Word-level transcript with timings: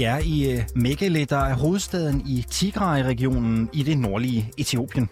Vi 0.00 0.04
er 0.04 0.18
i 0.18 0.52
øh, 0.52 0.62
Mekele, 0.74 1.24
der 1.24 1.38
er 1.38 1.54
hovedstaden 1.54 2.22
i 2.26 2.44
Tigray-regionen 2.50 3.70
i 3.72 3.82
det 3.82 3.98
nordlige 3.98 4.52
Etiopien. 4.58 5.08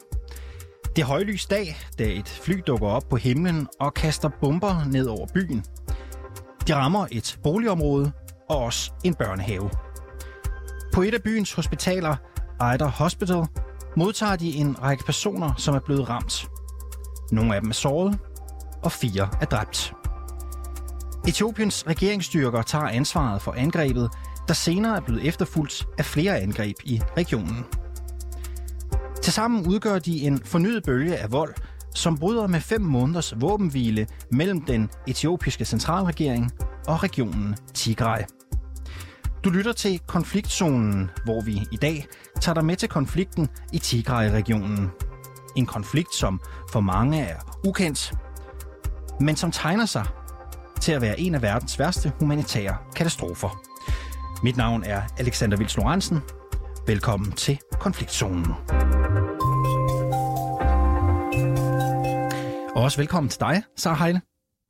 Det 0.96 1.02
er 1.02 1.06
højlys 1.06 1.46
dag, 1.46 1.76
da 1.98 2.04
et 2.04 2.28
fly 2.28 2.60
dukker 2.66 2.88
op 2.88 3.08
på 3.10 3.16
himlen 3.16 3.66
og 3.80 3.94
kaster 3.94 4.30
bomber 4.40 4.84
ned 4.84 5.06
over 5.06 5.26
byen. 5.34 5.64
De 6.66 6.74
rammer 6.74 7.06
et 7.12 7.38
boligområde 7.42 8.12
og 8.50 8.58
også 8.58 8.92
en 9.04 9.14
børnehave. 9.14 9.70
På 10.92 11.02
et 11.02 11.14
af 11.14 11.22
byens 11.22 11.52
hospitaler, 11.52 12.16
Eider 12.72 12.88
Hospital, 12.88 13.44
modtager 13.96 14.36
de 14.36 14.54
en 14.54 14.82
række 14.82 15.04
personer, 15.04 15.54
som 15.56 15.74
er 15.74 15.80
blevet 15.80 16.08
ramt. 16.08 16.48
Nogle 17.32 17.54
af 17.54 17.60
dem 17.60 17.70
er 17.70 17.74
såret, 17.74 18.18
og 18.82 18.92
fire 18.92 19.28
er 19.40 19.46
dræbt. 19.46 19.92
Etiopiens 21.28 21.84
regeringsstyrker 21.86 22.62
tager 22.62 22.88
ansvaret 22.88 23.42
for 23.42 23.52
angrebet, 23.52 24.10
der 24.48 24.54
senere 24.54 24.96
er 24.96 25.00
blevet 25.00 25.26
efterfulgt 25.26 25.86
af 25.98 26.04
flere 26.04 26.38
angreb 26.38 26.76
i 26.84 27.02
regionen. 27.16 27.64
Tilsammen 29.22 29.66
udgør 29.66 29.98
de 29.98 30.22
en 30.22 30.38
fornyet 30.44 30.84
bølge 30.84 31.16
af 31.16 31.32
vold, 31.32 31.54
som 31.94 32.18
bryder 32.18 32.46
med 32.46 32.60
fem 32.60 32.80
måneders 32.80 33.34
våbenhvile 33.40 34.06
mellem 34.32 34.60
den 34.60 34.90
etiopiske 35.06 35.64
centralregering 35.64 36.50
og 36.86 37.02
regionen 37.02 37.56
Tigray. 37.74 38.22
Du 39.44 39.50
lytter 39.50 39.72
til 39.72 39.98
konfliktzonen, 39.98 41.10
hvor 41.24 41.40
vi 41.40 41.62
i 41.72 41.76
dag 41.76 42.06
tager 42.40 42.54
dig 42.54 42.64
med 42.64 42.76
til 42.76 42.88
konflikten 42.88 43.48
i 43.72 43.78
Tigray-regionen. 43.78 44.90
En 45.56 45.66
konflikt, 45.66 46.14
som 46.14 46.40
for 46.72 46.80
mange 46.80 47.20
er 47.20 47.36
ukendt, 47.66 48.12
men 49.20 49.36
som 49.36 49.50
tegner 49.50 49.86
sig 49.86 50.06
til 50.80 50.92
at 50.92 51.00
være 51.00 51.20
en 51.20 51.34
af 51.34 51.42
verdens 51.42 51.78
værste 51.78 52.12
humanitære 52.20 52.76
katastrofer. 52.96 53.67
Mit 54.42 54.56
navn 54.56 54.84
er 54.84 55.02
Alexander 55.18 55.56
Vils 55.56 55.76
Lorentzen. 55.76 56.18
Velkommen 56.86 57.32
til 57.32 57.58
konfliktzonen. 57.80 58.46
Og 62.76 62.82
også 62.82 62.96
velkommen 62.98 63.30
til 63.30 63.40
dig, 63.40 63.62
Sarah 63.76 63.98
Heile. 63.98 64.20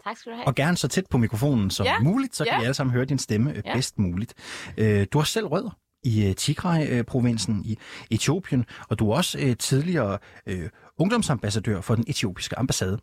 Tak 0.05 0.17
skal 0.17 0.33
du 0.33 0.37
have. 0.37 0.47
Og 0.47 0.55
gerne 0.55 0.77
så 0.77 0.89
tæt 0.89 1.05
på 1.11 1.19
mikrofonen 1.19 1.71
som 1.71 1.87
Ja, 1.87 1.99
muligt, 1.99 2.37
så 2.37 2.45
kan 2.45 2.53
ja. 2.53 2.59
vi 2.59 2.65
alle 2.65 2.75
sammen 2.75 2.93
høre 2.95 3.05
din 3.05 3.19
stemme 3.19 3.51
ja. 3.51 3.61
Ja. 3.65 3.75
bedst 3.75 3.99
muligt. 3.99 4.35
Øh, 4.77 5.07
Du 5.13 5.19
har 5.19 5.25
selv 5.25 5.47
rødder 5.47 5.71
i 6.05 6.27
øh, 6.29 6.35
Tigray-provinsen 6.35 7.63
i 7.65 7.79
Etiopien, 8.11 8.65
og 8.89 8.99
du 8.99 9.11
er 9.11 9.17
også 9.17 9.39
øh, 9.39 9.57
tidligere 9.57 10.19
øh, 10.47 10.69
ungdomsambassadør 10.99 11.81
for 11.81 11.95
den 11.95 12.05
etiopiske 12.09 12.59
ambassade. 12.59 12.99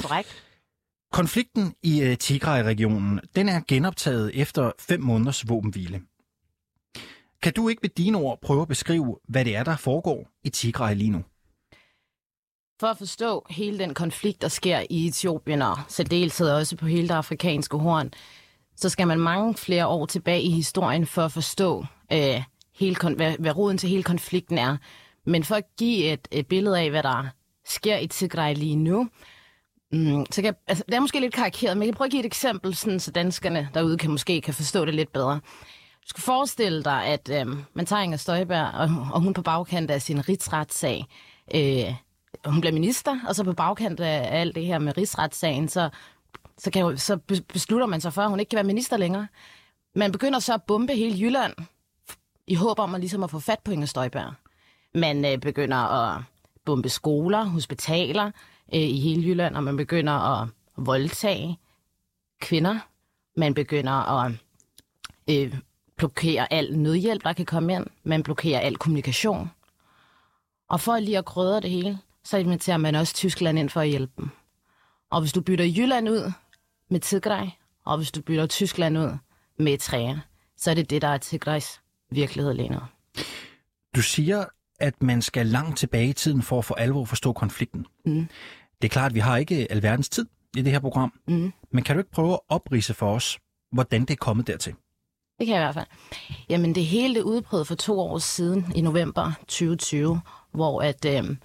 Korrekt. 0.00 0.42
Konflikten 1.12 1.74
i 1.82 2.02
øh, 2.02 2.18
Tigray-regionen, 2.18 3.20
den 3.36 3.48
er 3.48 3.60
genoptaget 3.68 4.40
efter 4.40 4.72
fem 4.78 5.00
måneders 5.00 5.48
våbenhvile. 5.48 6.02
Kan 7.42 7.52
du 7.52 7.68
ikke 7.68 7.80
med 7.82 7.90
dine 7.90 8.18
ord 8.18 8.40
prøve 8.40 8.62
at 8.62 8.68
beskrive, 8.68 9.18
hvad 9.28 9.44
det 9.44 9.56
er, 9.56 9.64
der 9.64 9.76
foregår 9.76 10.28
i 10.44 10.50
Tigray 10.50 10.94
lige 10.94 11.10
nu? 11.10 11.24
For 12.80 12.86
at 12.86 12.98
forstå 12.98 13.46
hele 13.50 13.78
den 13.78 13.94
konflikt, 13.94 14.42
der 14.42 14.48
sker 14.48 14.82
i 14.90 15.06
Etiopien 15.06 15.62
og 15.62 15.78
særdeleshed 15.88 16.50
også 16.50 16.76
på 16.76 16.86
hele 16.86 17.08
det 17.08 17.14
afrikanske 17.14 17.76
horn, 17.76 18.10
så 18.76 18.88
skal 18.88 19.06
man 19.06 19.20
mange 19.20 19.54
flere 19.54 19.86
år 19.86 20.06
tilbage 20.06 20.42
i 20.42 20.50
historien 20.50 21.06
for 21.06 21.22
at 21.22 21.32
forstå, 21.32 21.86
øh, 22.12 22.42
hele 22.74 22.96
hvad, 23.16 23.38
hvad 23.38 23.56
roden 23.56 23.78
til 23.78 23.88
hele 23.88 24.02
konflikten 24.02 24.58
er. 24.58 24.76
Men 25.24 25.44
for 25.44 25.54
at 25.54 25.64
give 25.78 26.12
et, 26.12 26.28
et 26.30 26.46
billede 26.46 26.80
af, 26.80 26.90
hvad 26.90 27.02
der 27.02 27.26
sker 27.66 27.96
i 27.96 28.06
Tigray 28.06 28.54
lige 28.54 28.76
nu, 28.76 29.08
mm, 29.92 30.26
så 30.30 30.42
kan 30.42 30.44
jeg, 30.44 30.54
altså, 30.66 30.84
det 30.88 30.94
er 30.94 31.00
måske 31.00 31.20
lidt 31.20 31.34
karikeret, 31.34 31.76
men 31.76 31.82
jeg 31.82 31.92
kan 31.92 31.96
prøve 31.96 32.06
at 32.06 32.10
give 32.10 32.20
et 32.20 32.26
eksempel, 32.26 32.74
sådan, 32.74 33.00
så 33.00 33.10
danskerne 33.10 33.68
derude 33.74 33.98
kan 33.98 34.10
måske 34.10 34.40
kan 34.40 34.54
forstå 34.54 34.84
det 34.84 34.94
lidt 34.94 35.12
bedre. 35.12 35.34
Du 36.02 36.08
skal 36.08 36.22
forestille 36.22 36.84
dig, 36.84 37.04
at 37.04 37.30
øh, 37.32 37.56
man 37.74 37.86
tager 37.86 38.02
Inger 38.02 38.16
Støjberg, 38.16 38.74
og, 38.74 38.90
og 39.12 39.20
hun 39.20 39.34
på 39.34 39.42
bagkant 39.42 39.90
af 39.90 40.02
sin 40.02 40.28
rigsretssag, 40.28 41.06
øh, 41.54 41.94
hun 42.44 42.60
bliver 42.60 42.72
minister, 42.72 43.20
og 43.28 43.34
så 43.34 43.44
på 43.44 43.52
bagkant 43.52 44.00
af 44.00 44.40
alt 44.40 44.54
det 44.54 44.66
her 44.66 44.78
med 44.78 44.96
rigsretssagen, 44.96 45.68
så, 45.68 45.90
så, 46.58 46.70
kan 46.70 46.98
så 46.98 47.16
beslutter 47.52 47.86
man 47.86 48.00
sig 48.00 48.12
for, 48.12 48.22
at 48.22 48.30
hun 48.30 48.40
ikke 48.40 48.50
kan 48.50 48.56
være 48.56 48.64
minister 48.64 48.96
længere. 48.96 49.26
Man 49.94 50.12
begynder 50.12 50.38
så 50.38 50.54
at 50.54 50.62
bombe 50.62 50.94
hele 50.94 51.18
Jylland, 51.18 51.52
i 52.46 52.54
håb 52.54 52.78
om 52.78 52.94
at, 52.94 53.00
ligesom 53.00 53.22
at 53.22 53.30
få 53.30 53.38
fat 53.38 53.58
på 53.64 53.70
Inger 53.70 53.86
Støjberg. 53.86 54.34
Man 54.94 55.24
øh, 55.24 55.38
begynder 55.38 55.76
at 55.76 56.22
bombe 56.64 56.88
skoler, 56.88 57.44
hospitaler 57.44 58.30
øh, 58.74 58.80
i 58.80 59.00
hele 59.00 59.28
Jylland, 59.28 59.56
og 59.56 59.64
man 59.64 59.76
begynder 59.76 60.12
at 60.12 60.48
voldtage 60.76 61.58
kvinder. 62.40 62.78
Man 63.36 63.54
begynder 63.54 63.92
at 63.92 64.32
øh, 65.30 65.58
blokere 65.96 66.52
al 66.52 66.78
nødhjælp, 66.78 67.24
der 67.24 67.32
kan 67.32 67.46
komme 67.46 67.74
ind. 67.74 67.86
Man 68.04 68.22
blokerer 68.22 68.60
al 68.60 68.76
kommunikation. 68.76 69.50
Og 70.68 70.80
for 70.80 70.98
lige 70.98 71.18
at 71.18 71.24
krydre 71.24 71.60
det 71.60 71.70
hele, 71.70 71.98
så 72.24 72.36
inviterer 72.36 72.76
man 72.76 72.94
også 72.94 73.14
Tyskland 73.14 73.58
ind 73.58 73.70
for 73.70 73.80
at 73.80 73.88
hjælpe 73.88 74.12
dem. 74.16 74.30
Og 75.10 75.20
hvis 75.20 75.32
du 75.32 75.40
bytter 75.40 75.64
Jylland 75.64 76.08
ud 76.08 76.32
med 76.90 77.00
Tigray, 77.00 77.46
og 77.84 77.96
hvis 77.96 78.12
du 78.12 78.22
bytter 78.22 78.46
Tyskland 78.46 78.98
ud 78.98 79.10
med 79.58 79.78
træer, 79.78 80.18
så 80.56 80.70
er 80.70 80.74
det 80.74 80.90
det, 80.90 81.02
der 81.02 81.08
er 81.08 81.18
Tigrays 81.18 81.80
virkelighed 82.10 82.54
lige 82.54 82.68
nu. 82.68 82.78
Du 83.96 84.02
siger, 84.02 84.44
at 84.80 85.02
man 85.02 85.22
skal 85.22 85.46
langt 85.46 85.78
tilbage 85.78 86.08
i 86.08 86.12
tiden 86.12 86.42
for 86.42 86.58
at 86.58 86.64
for 86.64 86.74
alvor 86.74 87.04
forstå 87.04 87.32
konflikten. 87.32 87.86
Mm. 88.06 88.28
Det 88.82 88.88
er 88.88 88.92
klart, 88.92 89.10
at 89.10 89.14
vi 89.14 89.20
har 89.20 89.36
ikke 89.36 89.66
alverdens 89.72 90.08
tid 90.08 90.26
i 90.56 90.62
det 90.62 90.72
her 90.72 90.78
program, 90.80 91.12
Mm. 91.28 91.52
men 91.72 91.84
kan 91.84 91.96
du 91.96 92.00
ikke 92.00 92.10
prøve 92.10 92.32
at 92.32 92.40
oprise 92.48 92.94
for 92.94 93.14
os, 93.14 93.38
hvordan 93.72 94.00
det 94.00 94.10
er 94.10 94.16
kommet 94.16 94.46
dertil? 94.46 94.74
Det 95.38 95.46
kan 95.46 95.54
jeg 95.56 95.62
i 95.62 95.64
hvert 95.64 95.74
fald. 95.74 95.86
Jamen, 96.48 96.74
det 96.74 96.84
hele 96.84 97.14
det 97.14 97.22
udbrød 97.22 97.64
for 97.64 97.74
to 97.74 98.00
år 98.00 98.18
siden, 98.18 98.72
i 98.74 98.80
november 98.80 99.32
2020, 99.40 100.20
hvor 100.52 100.82
at 100.82 101.04
øh, 101.04 101.36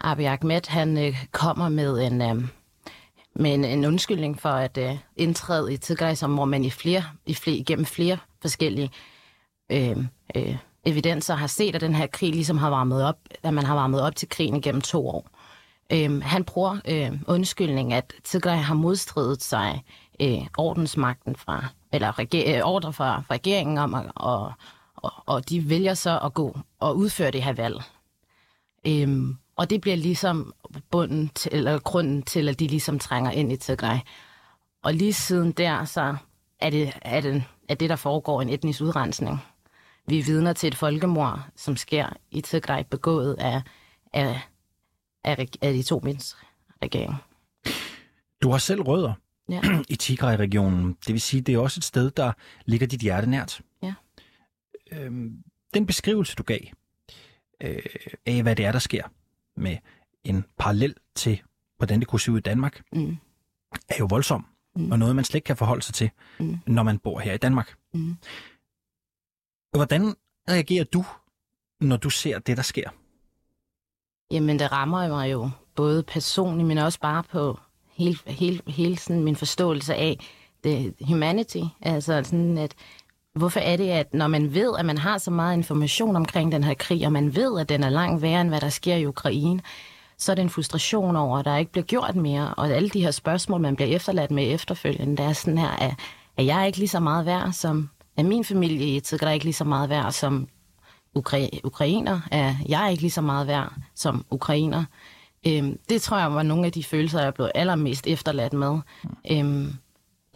Abiy 0.00 0.24
Ahmed, 0.24 0.60
han 0.68 0.98
øh, 0.98 1.24
kommer 1.32 1.68
med 1.68 2.06
en, 2.06 2.22
øh, 2.22 2.48
med 3.34 3.54
en, 3.54 3.64
en 3.64 3.84
undskyldning 3.84 4.40
for 4.40 4.48
at 4.48 4.78
øh, 4.78 4.98
indtræde 5.16 5.72
i 5.72 5.76
Tigray, 5.76 6.14
som 6.14 6.34
hvor 6.34 6.44
man 6.44 6.64
i 6.64 6.70
flere, 6.70 7.04
i 7.26 7.34
flere, 7.34 7.56
igennem 7.56 7.84
flere 7.86 8.18
forskellige 8.42 8.90
øh, 9.72 9.96
øh, 10.36 10.56
evidenser 10.86 11.34
har 11.34 11.46
set, 11.46 11.74
at 11.74 11.80
den 11.80 11.94
her 11.94 12.06
krig 12.06 12.30
ligesom 12.30 12.58
har 12.58 12.70
varmet 12.70 13.04
op, 13.04 13.16
at 13.42 13.54
man 13.54 13.64
har 13.64 13.74
varmet 13.74 14.02
op 14.02 14.16
til 14.16 14.28
krigen 14.28 14.56
igennem 14.56 14.80
to 14.80 15.08
år. 15.08 15.28
Øh, 15.92 16.22
han 16.22 16.44
bruger 16.44 16.78
øh, 16.88 17.12
undskyldning, 17.26 17.92
at 17.92 18.12
Tigray 18.24 18.56
har 18.56 18.74
modstridet 18.74 19.42
sig 19.42 19.84
øh, 20.20 20.46
ordensmagten 20.58 21.36
fra, 21.36 21.64
eller 21.92 22.18
reger- 22.18 22.56
øh, 22.56 22.62
ordre 22.64 22.92
fra, 22.92 23.20
fra 23.20 23.34
regeringen 23.34 23.78
om, 23.78 23.94
at, 23.94 24.04
og, 24.14 24.52
og, 24.96 25.12
og 25.26 25.48
de 25.48 25.70
vælger 25.70 25.94
så 25.94 26.18
at 26.18 26.34
gå 26.34 26.58
og 26.80 26.96
udføre 26.96 27.30
det 27.30 27.42
her 27.42 27.52
valg. 27.52 27.82
Øhm, 28.86 29.36
og 29.56 29.70
det 29.70 29.80
bliver 29.80 29.96
ligesom 29.96 30.52
bunden 30.90 31.30
til, 31.34 31.50
eller 31.54 31.78
grunden 31.78 32.22
til, 32.22 32.48
at 32.48 32.60
de 32.60 32.66
ligesom 32.66 32.98
trænger 32.98 33.30
ind 33.30 33.52
i 33.52 33.56
Tigray. 33.56 33.98
Og 34.82 34.94
lige 34.94 35.12
siden 35.12 35.52
der, 35.52 35.84
så 35.84 36.16
er 36.60 36.70
det, 36.70 36.92
er 37.02 37.20
det, 37.20 37.44
er 37.68 37.74
det 37.74 37.90
der 37.90 37.96
foregår 37.96 38.42
en 38.42 38.48
etnisk 38.48 38.80
udrensning. 38.80 39.42
Vi 40.08 40.18
er 40.18 40.24
vidner 40.24 40.52
til 40.52 40.66
et 40.66 40.74
folkemord, 40.74 41.40
som 41.56 41.76
sker 41.76 42.08
i 42.30 42.40
Tigray, 42.40 42.82
begået 42.90 43.34
af, 43.38 43.62
af, 44.12 44.40
af, 45.24 45.48
af 45.62 45.72
de 45.74 45.82
to 45.82 46.00
mindst 46.04 46.36
regering. 46.82 47.14
Du 48.42 48.50
har 48.50 48.58
selv 48.58 48.80
rødder 48.82 49.12
Ja. 49.48 49.60
i 49.88 49.96
Tigray-regionen. 49.96 50.92
Det 51.06 51.12
vil 51.12 51.20
sige, 51.20 51.40
det 51.40 51.54
er 51.54 51.58
også 51.58 51.78
et 51.78 51.84
sted, 51.84 52.10
der 52.10 52.32
ligger 52.64 52.86
dit 52.86 53.00
hjerte 53.00 53.30
nært. 53.30 53.60
Ja. 53.82 53.94
Øhm, 54.92 55.42
den 55.74 55.86
beskrivelse, 55.86 56.34
du 56.36 56.42
gav 56.42 56.58
øh, 57.60 57.78
af, 58.26 58.42
hvad 58.42 58.56
det 58.56 58.64
er, 58.64 58.72
der 58.72 58.78
sker 58.78 59.02
med 59.56 59.76
en 60.24 60.44
parallel 60.58 60.94
til, 61.14 61.42
hvordan 61.76 62.00
det 62.00 62.08
kunne 62.08 62.20
se 62.20 62.32
ud 62.32 62.38
i 62.38 62.40
Danmark, 62.40 62.82
Mm. 62.92 63.16
er 63.88 63.96
jo 63.98 64.06
voldsom, 64.10 64.46
Mm. 64.76 64.92
og 64.92 64.98
noget, 64.98 65.16
man 65.16 65.24
slet 65.24 65.34
ikke 65.34 65.46
kan 65.46 65.56
forholde 65.56 65.82
sig 65.82 65.94
til, 65.94 66.10
Mm. 66.40 66.58
når 66.66 66.82
man 66.82 66.98
bor 66.98 67.20
her 67.20 67.32
i 67.32 67.36
Danmark. 67.38 67.74
Mm. 67.94 68.16
Hvordan 69.76 70.14
reagerer 70.50 70.84
du, 70.84 71.04
når 71.80 71.96
du 71.96 72.10
ser 72.10 72.38
det, 72.38 72.56
der 72.56 72.62
sker? 72.62 72.90
Jamen, 74.30 74.58
det 74.58 74.72
rammer 74.72 75.08
mig 75.08 75.32
jo 75.32 75.50
både 75.74 76.02
personligt, 76.02 76.68
men 76.68 76.78
også 76.78 77.00
bare 77.00 77.22
på 77.22 77.58
hele, 77.90 78.18
hele, 78.26 78.60
hele 78.66 78.98
sådan 78.98 79.24
min 79.24 79.36
forståelse 79.36 79.94
af 79.94 80.18
det 80.64 80.94
humanity. 81.00 81.62
Altså 81.82 82.22
sådan, 82.24 82.58
at 82.58 82.74
hvorfor 83.34 83.60
er 83.60 83.76
det, 83.76 83.90
at 83.90 84.14
når 84.14 84.26
man 84.26 84.54
ved, 84.54 84.74
at 84.78 84.86
man 84.86 84.98
har 84.98 85.18
så 85.18 85.30
meget 85.30 85.56
information 85.56 86.16
omkring 86.16 86.52
den 86.52 86.64
her 86.64 86.74
krig, 86.74 87.06
og 87.06 87.12
man 87.12 87.36
ved, 87.36 87.60
at 87.60 87.68
den 87.68 87.82
er 87.82 87.90
langt 87.90 88.22
værre, 88.22 88.40
end 88.40 88.48
hvad 88.48 88.60
der 88.60 88.68
sker 88.68 88.96
i 88.96 89.06
Ukraine, 89.06 89.60
så 90.18 90.32
er 90.32 90.36
det 90.36 90.42
en 90.42 90.50
frustration 90.50 91.16
over, 91.16 91.38
at 91.38 91.44
der 91.44 91.56
ikke 91.56 91.72
bliver 91.72 91.84
gjort 91.84 92.16
mere, 92.16 92.54
og 92.54 92.70
alle 92.70 92.88
de 92.88 93.02
her 93.02 93.10
spørgsmål, 93.10 93.60
man 93.60 93.76
bliver 93.76 93.96
efterladt 93.96 94.30
med 94.30 94.54
efterfølgende, 94.54 95.16
det 95.16 95.24
er 95.24 95.32
sådan 95.32 95.58
her, 95.58 95.70
at, 95.70 95.94
at 96.36 96.46
jeg 96.46 96.60
er 96.60 96.64
ikke 96.64 96.78
lige 96.78 96.88
så 96.88 97.00
meget 97.00 97.26
værd, 97.26 97.52
som 97.52 97.90
er 98.16 98.22
min 98.22 98.44
familie 98.44 98.96
i 98.96 99.00
Tigray 99.00 99.34
ikke 99.34 99.44
lige 99.44 99.54
så 99.54 99.64
meget 99.64 99.90
værd, 99.90 100.12
som 100.12 100.48
ukra- 101.18 101.60
ukrainer, 101.64 102.20
er 102.30 102.54
jeg 102.68 102.90
ikke 102.90 103.02
lige 103.02 103.10
så 103.10 103.20
meget 103.20 103.46
værd 103.46 103.72
som 103.94 104.24
ukrainer. 104.30 104.84
Øhm, 105.46 105.78
det 105.88 106.02
tror 106.02 106.18
jeg 106.18 106.34
var 106.34 106.42
nogle 106.42 106.66
af 106.66 106.72
de 106.72 106.84
følelser, 106.84 107.22
jeg 107.22 107.34
blev 107.34 107.50
allermest 107.54 108.06
efterladt 108.06 108.52
med. 108.52 108.78
Øhm, 109.30 109.74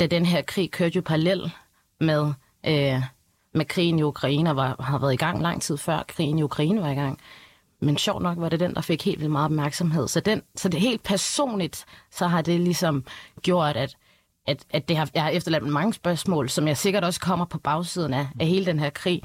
da 0.01 0.07
den 0.07 0.27
her 0.27 0.43
krig 0.43 0.71
kørte 0.71 0.97
jo 0.97 1.03
parallel 1.03 1.53
med, 2.01 2.33
øh, 2.67 3.03
med 3.55 3.65
krigen 3.65 3.99
i 3.99 4.03
Ukraine, 4.03 4.57
var, 4.57 4.77
har 4.81 4.99
været 4.99 5.13
i 5.13 5.17
gang 5.17 5.43
lang 5.43 5.63
tid 5.63 5.77
før 5.77 6.03
krigen 6.09 6.39
i 6.39 6.43
Ukraine 6.43 6.81
var 6.81 6.91
i 6.91 6.95
gang. 6.95 7.19
Men 7.81 7.99
sjovt 7.99 8.23
nok 8.23 8.39
var 8.39 8.49
det 8.49 8.61
den, 8.61 8.75
der 8.75 8.81
fik 8.81 9.05
helt 9.05 9.19
vildt 9.19 9.33
meget 9.33 9.45
opmærksomhed. 9.45 10.09
Så, 10.09 10.21
den, 10.21 10.43
så 10.57 10.69
det 10.69 10.81
helt 10.81 11.03
personligt, 11.03 11.85
så 12.11 12.27
har 12.27 12.43
det 12.43 12.61
ligesom 12.61 13.05
gjort, 13.43 13.77
at, 13.77 13.97
at, 14.47 14.65
at 14.71 14.89
det 14.89 14.97
har, 14.97 15.11
jeg 15.15 15.23
har 15.23 15.31
efterladt 15.31 15.67
mange 15.67 15.95
spørgsmål, 15.95 16.49
som 16.49 16.69
jeg 16.69 16.77
sikkert 16.77 17.05
også 17.05 17.21
kommer 17.21 17.45
på 17.45 17.59
bagsiden 17.59 18.15
af, 18.15 18.27
af 18.41 18.47
hele 18.47 18.67
den 18.67 18.79
her 18.79 18.91
krig. 18.91 19.23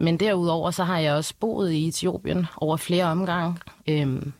Men 0.00 0.20
derudover 0.20 0.70
så 0.70 0.84
har 0.84 0.98
jeg 0.98 1.14
også 1.14 1.34
boet 1.40 1.72
i 1.72 1.88
Etiopien 1.88 2.46
over 2.56 2.76
flere 2.76 3.04
omgange. 3.04 3.58
Øhm, 3.88 4.32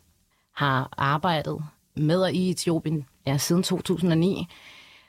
har 0.56 0.94
arbejdet 0.98 1.64
med 1.96 2.22
og 2.22 2.32
i 2.32 2.50
Etiopien 2.50 3.06
ja, 3.26 3.38
siden 3.38 3.62
2009. 3.62 4.46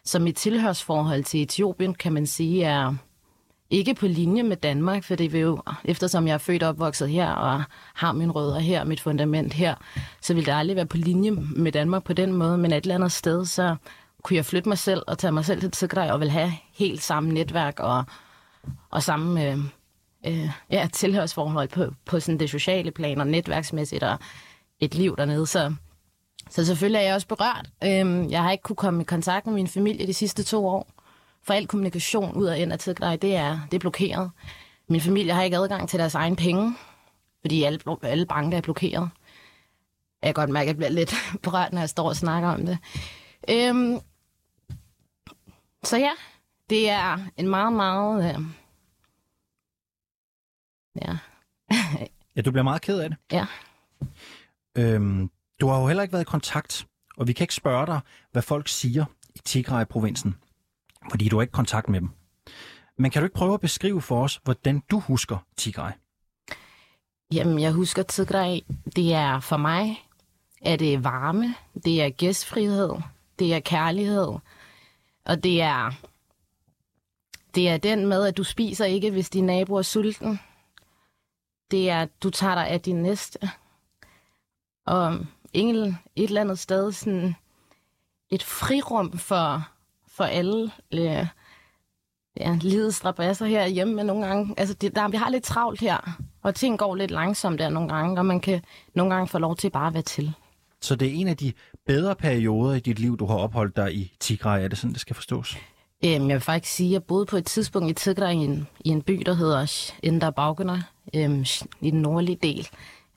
Så 0.03 0.19
mit 0.19 0.35
tilhørsforhold 0.35 1.23
til 1.23 1.41
Etiopien, 1.41 1.93
kan 1.93 2.13
man 2.13 2.25
sige, 2.25 2.63
er 2.63 2.95
ikke 3.69 3.93
på 3.93 4.07
linje 4.07 4.43
med 4.43 4.57
Danmark, 4.57 5.03
for 5.03 5.15
det 5.15 5.33
vil 5.33 5.41
jo, 5.41 5.61
eftersom 5.83 6.27
jeg 6.27 6.33
er 6.33 6.37
født 6.37 6.63
og 6.63 6.69
opvokset 6.69 7.09
her, 7.09 7.29
og 7.29 7.63
har 7.93 8.11
min 8.11 8.31
rødder 8.31 8.59
her, 8.59 8.83
mit 8.83 9.01
fundament 9.01 9.53
her, 9.53 9.75
så 10.21 10.33
vil 10.33 10.45
det 10.45 10.51
aldrig 10.51 10.75
være 10.75 10.85
på 10.85 10.97
linje 10.97 11.31
med 11.31 11.71
Danmark 11.71 12.03
på 12.03 12.13
den 12.13 12.33
måde, 12.33 12.57
men 12.57 12.71
et 12.71 12.83
eller 12.83 12.95
andet 12.95 13.11
sted, 13.11 13.45
så 13.45 13.75
kunne 14.25 14.37
jeg 14.37 14.45
flytte 14.45 14.69
mig 14.69 14.77
selv 14.77 15.03
og 15.07 15.17
tage 15.17 15.31
mig 15.31 15.45
selv 15.45 15.61
til 15.61 15.71
Tigray 15.71 16.09
og 16.09 16.19
vil 16.19 16.29
have 16.29 16.51
helt 16.73 17.03
samme 17.03 17.33
netværk 17.33 17.79
og, 17.79 18.03
og 18.89 19.03
samme 19.03 19.51
øh, 19.51 19.57
øh, 20.27 20.49
ja, 20.71 20.87
tilhørsforhold 20.93 21.69
på, 21.69 21.85
på 22.05 22.19
sådan 22.19 22.39
det 22.39 22.49
sociale 22.49 22.91
plan 22.91 23.21
og 23.21 23.27
netværksmæssigt 23.27 24.03
og 24.03 24.19
et 24.79 24.95
liv 24.95 25.17
dernede. 25.17 25.47
Så, 25.47 25.73
så 26.49 26.65
selvfølgelig 26.65 26.99
er 26.99 27.03
jeg 27.03 27.15
også 27.15 27.27
berørt. 27.27 27.69
Øh, 27.83 28.31
jeg 28.31 28.43
har 28.43 28.51
ikke 28.51 28.61
kunne 28.61 28.75
komme 28.75 29.01
i 29.01 29.05
kontakt 29.05 29.45
med 29.45 29.53
min 29.53 29.67
familie 29.67 30.07
de 30.07 30.13
sidste 30.13 30.43
to 30.43 30.67
år. 30.67 30.91
For 31.43 31.53
al 31.53 31.67
kommunikation 31.67 32.35
ud 32.35 32.45
og 32.45 32.57
ind 32.57 32.73
af 32.73 32.79
Tigray, 32.79 33.17
det 33.21 33.35
er, 33.35 33.59
det 33.71 33.77
er 33.77 33.79
blokeret. 33.79 34.31
Min 34.89 35.01
familie 35.01 35.33
har 35.33 35.43
ikke 35.43 35.57
adgang 35.57 35.89
til 35.89 35.99
deres 35.99 36.15
egen 36.15 36.35
penge, 36.35 36.75
fordi 37.41 37.63
alle, 37.63 37.79
alle 38.01 38.25
banker 38.25 38.57
er 38.57 38.61
blokeret. 38.61 39.09
Jeg 40.21 40.27
kan 40.27 40.33
godt 40.33 40.49
mærke, 40.49 40.63
at 40.63 40.67
jeg 40.67 40.75
bliver 40.75 40.89
lidt 40.89 41.13
berørt, 41.43 41.73
når 41.73 41.79
jeg 41.79 41.89
står 41.89 42.07
og 42.07 42.15
snakker 42.15 42.49
om 42.49 42.65
det. 42.65 42.77
Øhm, 43.49 43.99
så 45.85 45.97
ja, 45.97 46.11
det 46.69 46.89
er 46.89 47.19
en 47.37 47.47
meget, 47.47 47.73
meget... 47.73 48.35
Øh, 48.35 48.41
ja. 51.01 51.17
ja, 52.35 52.41
du 52.41 52.51
bliver 52.51 52.63
meget 52.63 52.81
ked 52.81 52.99
af 52.99 53.09
det. 53.09 53.17
Ja. 53.31 53.45
Øhm, 54.77 55.29
du 55.61 55.67
har 55.67 55.79
jo 55.79 55.87
heller 55.87 56.03
ikke 56.03 56.13
været 56.13 56.23
i 56.23 56.31
kontakt, 56.31 56.87
og 57.17 57.27
vi 57.27 57.33
kan 57.33 57.43
ikke 57.43 57.53
spørge 57.53 57.85
dig, 57.85 57.99
hvad 58.31 58.41
folk 58.41 58.67
siger 58.67 59.05
i 59.35 59.39
Tigray-provinsen, 59.45 60.35
fordi 61.09 61.29
du 61.29 61.35
har 61.37 61.41
ikke 61.41 61.51
kontakt 61.51 61.89
med 61.89 62.01
dem. 62.01 62.09
Men 62.97 63.11
kan 63.11 63.21
du 63.21 63.25
ikke 63.25 63.35
prøve 63.35 63.53
at 63.53 63.61
beskrive 63.61 64.01
for 64.01 64.23
os, 64.23 64.39
hvordan 64.43 64.79
du 64.79 64.99
husker 64.99 65.37
Tigray? 65.57 65.91
Jamen, 67.33 67.59
jeg 67.59 67.71
husker 67.71 68.03
Tigray. 68.03 68.59
Det 68.95 69.13
er 69.13 69.39
for 69.39 69.57
mig, 69.57 70.07
er 70.61 70.75
det 70.75 71.03
varme, 71.03 71.55
det 71.85 72.01
er 72.01 72.09
gæstfrihed, 72.09 72.91
det 73.39 73.53
er 73.53 73.59
kærlighed, 73.59 74.33
og 75.25 75.43
det 75.43 75.61
er, 75.61 75.91
det 77.55 77.69
er 77.69 77.77
den 77.77 78.05
med, 78.05 78.25
at 78.27 78.37
du 78.37 78.43
spiser 78.43 78.85
ikke, 78.85 79.11
hvis 79.11 79.29
din 79.29 79.45
nabo 79.45 79.75
er 79.75 79.81
sulten. 79.81 80.39
Det 81.71 81.89
er, 81.89 82.01
at 82.01 82.23
du 82.23 82.29
tager 82.29 82.55
dig 82.55 82.67
af 82.67 82.81
din 82.81 83.03
næste. 83.03 83.39
Og 84.85 85.25
ingen, 85.53 85.97
et 86.15 86.27
eller 86.27 86.41
andet 86.41 86.59
sted 86.59 86.91
sådan 86.91 87.35
et 88.29 88.43
frirum 88.43 89.17
for, 89.17 89.67
for 90.07 90.23
alle 90.23 90.71
øh, 90.93 91.27
ja, 92.37 92.57
livets 92.61 92.97
strabasser 92.97 93.45
her 93.45 93.67
hjemme 93.67 93.93
med 93.93 94.03
nogle 94.03 94.25
gange. 94.25 94.55
Altså, 94.57 94.73
det, 94.73 94.95
der, 94.95 95.07
vi 95.07 95.17
har 95.17 95.29
lidt 95.29 95.43
travlt 95.43 95.79
her, 95.79 96.19
og 96.41 96.55
ting 96.55 96.79
går 96.79 96.95
lidt 96.95 97.11
langsomt 97.11 97.59
der 97.59 97.69
nogle 97.69 97.89
gange, 97.89 98.19
og 98.19 98.25
man 98.25 98.39
kan 98.39 98.63
nogle 98.93 99.13
gange 99.13 99.27
få 99.27 99.37
lov 99.37 99.55
til 99.55 99.69
bare 99.69 99.87
at 99.87 99.93
være 99.93 100.03
til. 100.03 100.33
Så 100.81 100.95
det 100.95 101.07
er 101.07 101.11
en 101.11 101.27
af 101.27 101.37
de 101.37 101.53
bedre 101.85 102.15
perioder 102.15 102.75
i 102.75 102.79
dit 102.79 102.99
liv, 102.99 103.17
du 103.17 103.25
har 103.25 103.35
opholdt 103.35 103.75
dig 103.75 103.95
i 103.95 104.15
Tigray. 104.19 104.63
Er 104.63 104.67
det 104.67 104.77
sådan, 104.77 104.93
det 104.93 105.01
skal 105.01 105.15
forstås? 105.15 105.57
Øhm, 106.05 106.29
jeg 106.29 106.35
vil 106.35 106.41
faktisk 106.41 106.75
sige, 106.75 106.87
at 106.87 106.93
jeg 106.93 107.03
boede 107.03 107.25
på 107.25 107.37
et 107.37 107.45
tidspunkt 107.45 107.89
i 107.89 107.93
Tigray 107.93 108.33
i 108.33 108.35
en, 108.35 108.67
i 108.79 108.89
en 108.89 109.01
by, 109.01 109.23
der 109.25 109.33
hedder 109.33 109.91
Indre 110.03 110.83
øhm, 111.13 111.45
i 111.81 111.91
den 111.91 112.01
nordlige 112.01 112.37
del 112.43 112.67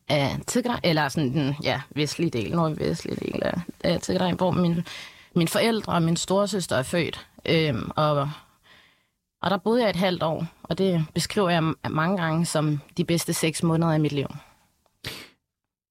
af 0.08 0.36
Tigray, 0.46 0.78
eller 0.84 1.08
sådan 1.08 1.32
den 1.32 1.54
ja, 1.62 1.80
vestlige 1.90 2.30
del, 2.30 2.50
nordvestlige 2.50 3.16
del 3.16 3.42
af, 3.42 3.60
af 3.84 4.00
Tigray, 4.00 4.32
hvor 4.32 4.50
min, 4.50 4.86
mine 5.34 5.48
forældre 5.48 5.92
og 5.92 6.02
min 6.02 6.16
storesøster 6.16 6.76
er 6.76 6.82
født. 6.82 7.26
Øhm, 7.46 7.90
og, 7.96 8.30
og 9.42 9.50
der 9.50 9.56
boede 9.56 9.82
jeg 9.82 9.90
et 9.90 9.96
halvt 9.96 10.22
år, 10.22 10.46
og 10.62 10.78
det 10.78 11.06
beskriver 11.14 11.50
jeg 11.50 11.62
mange 11.90 12.16
gange 12.16 12.46
som 12.46 12.80
de 12.96 13.04
bedste 13.04 13.32
seks 13.32 13.62
måneder 13.62 13.92
af 13.92 14.00
mit 14.00 14.12
liv. 14.12 14.26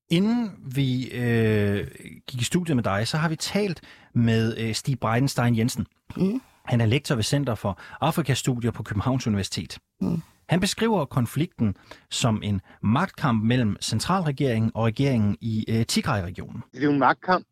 Inden 0.09 0.51
vi 0.75 1.11
øh, 1.11 1.87
gik 2.27 2.41
i 2.41 2.43
studiet 2.43 2.75
med 2.75 2.83
dig, 2.83 3.07
så 3.07 3.17
har 3.17 3.29
vi 3.29 3.35
talt 3.35 3.81
med 4.13 4.57
øh, 4.57 4.73
Stig 4.73 4.99
Breidenstein 4.99 5.57
Jensen. 5.57 5.87
Mm. 6.17 6.41
Han 6.65 6.81
er 6.81 6.85
lektor 6.85 7.15
ved 7.15 7.23
Center 7.23 7.55
for 7.55 7.79
Afrikastudier 8.01 8.71
på 8.71 8.83
Københavns 8.83 9.27
Universitet. 9.27 9.79
Mm. 10.01 10.21
Han 10.49 10.59
beskriver 10.59 11.05
konflikten 11.05 11.75
som 12.09 12.41
en 12.43 12.61
magtkamp 12.81 13.43
mellem 13.43 13.77
centralregeringen 13.81 14.71
og 14.73 14.85
regeringen 14.85 15.37
i 15.41 15.65
øh, 15.69 15.85
Tigray-regionen. 15.85 16.63
Det 16.71 16.79
er 16.79 16.83
jo 16.83 16.91
en 16.91 16.99
magtkamp 16.99 17.45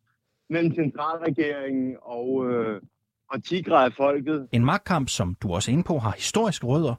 mellem 0.50 0.74
centralregeringen 0.74 1.96
og, 2.02 2.50
øh, 2.50 2.80
og 3.30 3.44
Tigray-folket. 3.44 4.48
En 4.52 4.64
magtkamp, 4.64 5.08
som 5.08 5.34
du 5.42 5.52
også 5.52 5.70
er 5.70 5.72
inde 5.72 5.84
på, 5.84 5.98
har 5.98 6.10
historiske 6.10 6.66
rødder, 6.66 6.94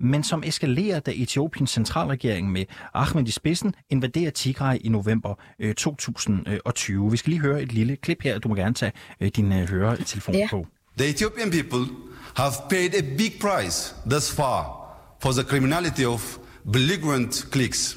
men 0.00 0.24
som 0.24 0.42
eskalerer, 0.46 1.00
da 1.00 1.12
Etiopiens 1.14 1.70
centralregering 1.70 2.52
med 2.52 2.64
Ahmed 2.94 3.28
i 3.28 3.30
spidsen 3.30 3.74
invaderer 3.90 4.30
Tigray 4.30 4.78
i 4.80 4.88
november 4.88 5.34
øh, 5.58 5.74
2020. 5.74 7.10
Vi 7.10 7.16
skal 7.16 7.30
lige 7.30 7.40
høre 7.40 7.62
et 7.62 7.72
lille 7.72 7.96
klip 7.96 8.22
her. 8.22 8.38
Du 8.38 8.48
må 8.48 8.54
gerne 8.54 8.74
tage 8.74 8.92
øh, 9.20 9.30
din 9.36 9.52
øh, 9.52 9.68
høretelefon 9.68 10.34
yeah. 10.34 10.50
på. 10.50 10.66
The 10.98 11.08
Ethiopian 11.08 11.50
people 11.50 11.94
have 12.36 12.52
paid 12.70 12.94
a 12.94 13.16
big 13.16 13.32
price 13.40 13.94
thus 14.10 14.34
far 14.34 14.78
for 15.22 15.32
the 15.32 15.42
criminality 15.42 16.04
of 16.04 16.38
belligerent 16.72 17.34
cliques. 17.52 17.96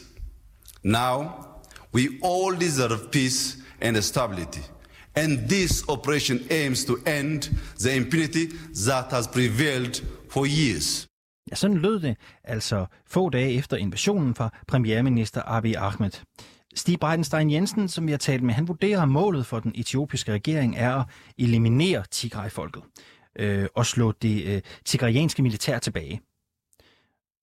Now, 0.84 1.24
we 1.94 2.08
all 2.24 2.56
deserve 2.60 3.12
peace 3.12 3.58
and 3.82 4.02
stability. 4.02 4.62
And 5.16 5.50
this 5.50 5.84
operation 5.90 6.40
aims 6.50 6.86
to 6.86 6.98
end 7.06 7.50
the 7.80 7.96
impunity 7.96 8.48
that 8.86 9.12
has 9.12 9.28
prevailed 9.28 10.02
for 10.30 10.46
years. 10.46 11.08
Ja, 11.50 11.56
sådan 11.56 11.78
lød 11.78 12.00
det 12.00 12.18
altså 12.44 12.86
få 13.06 13.30
dage 13.30 13.54
efter 13.54 13.78
invasionen 13.78 14.36
fra 14.36 14.50
premierminister 14.68 15.42
Abiy 15.46 15.76
Ahmed. 15.76 16.12
Stig 16.76 17.00
Breidenstein 17.00 17.52
Jensen, 17.52 17.88
som 17.88 18.08
vi 18.08 18.12
har 18.12 18.18
talt 18.18 18.44
med, 18.44 18.54
han 18.54 18.68
vurderer, 18.68 19.02
at 19.02 19.10
målet 19.10 19.46
for 19.46 19.60
den 19.60 19.72
etiopiske 19.76 20.34
regering 20.34 20.76
er 20.78 20.96
at 20.96 21.06
eliminere 21.38 22.04
Tigray-folket 22.12 22.84
øh, 23.36 23.68
og 23.76 23.86
slå 23.86 24.12
det 24.12 24.46
øh, 24.46 24.62
tigrayanske 24.86 25.44
militær 25.44 25.80
tilbage. 25.80 26.22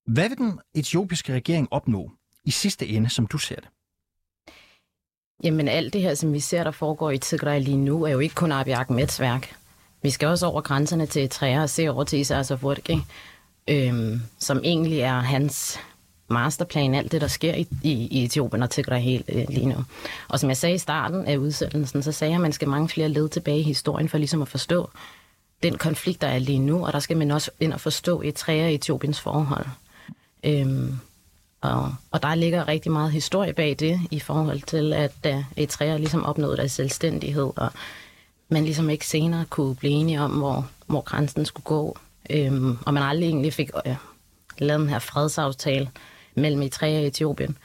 Hvad 0.07 0.29
vil 0.29 0.39
den 0.39 0.61
etiopiske 0.75 1.35
regering 1.35 1.69
opnå 1.71 2.11
i 2.45 2.51
sidste 2.51 2.87
ende, 2.87 3.09
som 3.09 3.27
du 3.27 3.39
ser 3.39 3.57
det? 3.57 3.69
Jamen 5.45 5.69
alt 5.69 5.93
det 5.93 6.03
her, 6.03 6.15
som 6.15 6.33
vi 6.33 6.41
ser, 6.41 6.65
der 6.65 6.71
foregår 6.71 7.11
i 7.11 7.19
Tigray 7.19 7.61
lige 7.61 7.77
nu, 7.77 8.03
er 8.03 8.11
jo 8.11 8.19
ikke 8.19 8.35
kun 8.35 8.53
Abiy 8.53 8.73
Ahmeds 8.73 9.21
værk. 9.21 9.55
Vi 10.03 10.11
skal 10.11 10.29
også 10.29 10.47
over 10.47 10.61
grænserne 10.61 11.07
til 11.07 11.21
Eritrea 11.21 11.63
og 11.63 11.71
se 11.71 11.89
over 11.89 12.05
til 12.05 12.19
Isaias 12.19 12.51
Afwerki, 12.51 12.99
øhm, 13.69 14.21
som 14.39 14.61
egentlig 14.65 15.01
er 15.01 15.21
hans 15.21 15.79
masterplan, 16.29 16.95
alt 16.95 17.13
det, 17.13 17.21
der 17.21 17.27
sker 17.27 17.55
i, 17.55 17.69
i, 17.83 17.93
i 17.93 18.25
Etiopien 18.25 18.63
og 18.63 18.71
Tigray 18.71 19.01
helt 19.01 19.31
øh, 19.33 19.45
lige 19.49 19.67
nu. 19.67 19.85
Og 20.29 20.41
som 20.41 20.49
jeg 20.49 20.57
sagde 20.57 20.75
i 20.75 20.79
starten 20.79 21.27
af 21.27 21.37
udsættelsen, 21.37 22.03
så 22.03 22.13
sagde 22.13 22.31
jeg, 22.31 22.39
at 22.39 22.43
man 22.43 22.53
skal 22.53 22.69
mange 22.69 22.89
flere 22.89 23.09
led 23.09 23.29
tilbage 23.29 23.61
i 23.61 23.63
historien 23.63 24.09
for 24.09 24.19
ligesom 24.19 24.43
at 24.43 24.49
forstå 24.49 24.91
den 25.63 25.79
konflikt, 25.79 26.21
der 26.21 26.29
er 26.29 26.39
lige 26.39 26.59
nu, 26.59 26.87
og 26.87 26.93
der 26.93 26.99
skal 26.99 27.17
man 27.17 27.31
også 27.31 27.51
ind 27.61 27.73
og 27.73 27.81
forstå 27.81 28.23
Eritrea 28.23 28.65
og 28.65 28.75
Etiopiens 28.75 29.21
forhold. 29.21 29.67
Øhm, 30.45 30.99
og, 31.61 31.95
og 32.11 32.23
der 32.23 32.35
ligger 32.35 32.69
rigtig 32.69 32.93
meget 32.93 33.13
historie 33.13 33.53
bag 33.53 33.77
det, 33.79 34.01
i 34.11 34.21
forhold 34.21 34.63
til, 34.63 34.93
at 34.93 35.13
da 35.25 35.45
Eritrea 35.57 35.97
ligesom 35.97 36.25
opnåede 36.25 36.57
deres 36.57 36.73
selvstændighed, 36.73 37.51
og 37.57 37.71
man 38.49 38.65
ligesom 38.65 38.91
ikke 38.91 39.07
senere 39.07 39.45
kunne 39.45 39.75
blive 39.77 39.93
enige 39.93 40.21
om, 40.21 40.31
hvor, 40.31 40.69
hvor 40.87 41.01
grænsen 41.01 41.47
skulle 41.47 41.65
gå. 41.65 41.99
Øhm, 42.31 42.79
og 42.87 42.95
man 42.95 43.03
aldrig 43.03 43.29
egentlig 43.29 43.53
fik 43.53 43.71
øh, 43.87 43.97
lavet 44.59 44.81
den 44.81 44.89
her 44.89 44.99
fredsaftale 44.99 45.91
mellem 46.35 46.61
Eritrea 46.61 46.99
og 46.99 47.07
Etiopien. 47.07 47.59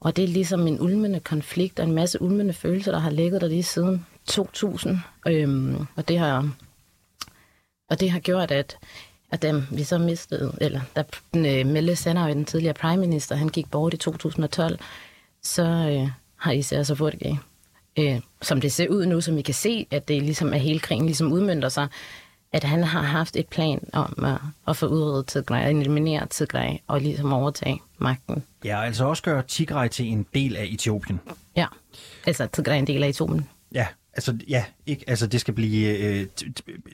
Og 0.00 0.16
det 0.16 0.24
er 0.24 0.28
ligesom 0.28 0.66
en 0.66 0.80
ulmende 0.80 1.20
konflikt 1.20 1.80
og 1.80 1.86
en 1.86 1.94
masse 1.94 2.22
ulmende 2.22 2.52
følelser, 2.52 2.92
der 2.92 2.98
har 2.98 3.10
ligget 3.10 3.40
der 3.40 3.48
lige 3.48 3.62
siden 3.62 4.06
2000. 4.26 4.98
Øhm, 5.26 5.86
og 5.96 6.08
det 6.08 6.18
har 6.18 6.50
og 7.90 8.00
det 8.00 8.10
har 8.10 8.20
gjort, 8.20 8.50
at 8.50 8.78
at 9.30 9.42
dem 9.42 9.62
vi 9.70 9.84
så 9.84 9.98
mistede, 9.98 10.56
eller 10.60 10.80
da 10.96 11.04
øh, 11.36 11.66
Melle 11.66 11.96
Sanner, 11.96 12.28
den 12.28 12.44
tidligere 12.44 12.74
prime 12.74 12.96
minister, 12.96 13.36
han 13.36 13.48
gik 13.48 13.70
bort 13.70 13.94
i 13.94 13.96
2012, 13.96 14.78
så 15.42 15.62
øh, 15.62 16.10
har 16.36 16.52
Især 16.52 16.82
så 16.82 16.94
fået 16.94 17.14
det, 17.20 17.38
øh, 17.98 18.20
som 18.42 18.60
det 18.60 18.72
ser 18.72 18.88
ud 18.88 19.06
nu, 19.06 19.20
som 19.20 19.36
vi 19.36 19.42
kan 19.42 19.54
se, 19.54 19.86
at 19.90 20.08
det 20.08 20.22
ligesom 20.22 20.52
er 20.52 20.58
hele 20.58 20.80
krigen 20.80 21.06
ligesom 21.06 21.32
udmyndter 21.32 21.68
sig, 21.68 21.88
at 22.52 22.64
han 22.64 22.82
har 22.82 23.02
haft 23.02 23.36
et 23.36 23.46
plan 23.46 23.80
om 23.92 24.24
at, 24.24 24.38
at 24.68 24.76
få 24.76 24.86
udryddet 24.86 25.26
Tigray, 25.26 25.62
at 25.62 25.76
eliminere 25.76 26.26
Tigray 26.26 26.70
og 26.86 27.00
ligesom 27.00 27.32
overtage 27.32 27.80
magten. 27.98 28.42
Ja, 28.64 28.82
altså 28.82 29.04
også 29.04 29.22
gøre 29.22 29.42
Tigray 29.42 29.88
til 29.88 30.06
en 30.06 30.26
del 30.34 30.56
af 30.56 30.64
Etiopien. 30.64 31.20
Ja, 31.56 31.66
altså 32.26 32.46
Tigray 32.46 32.78
en 32.78 32.86
del 32.86 33.02
af 33.02 33.08
Etiopien. 33.08 33.48
Ja, 33.74 33.86
altså 34.12 34.38
ja, 34.48 34.64
ikke, 34.86 35.04
altså 35.06 35.26
det 35.26 35.40
skal 35.40 35.54
blive, 35.54 35.98
øh, 35.98 36.26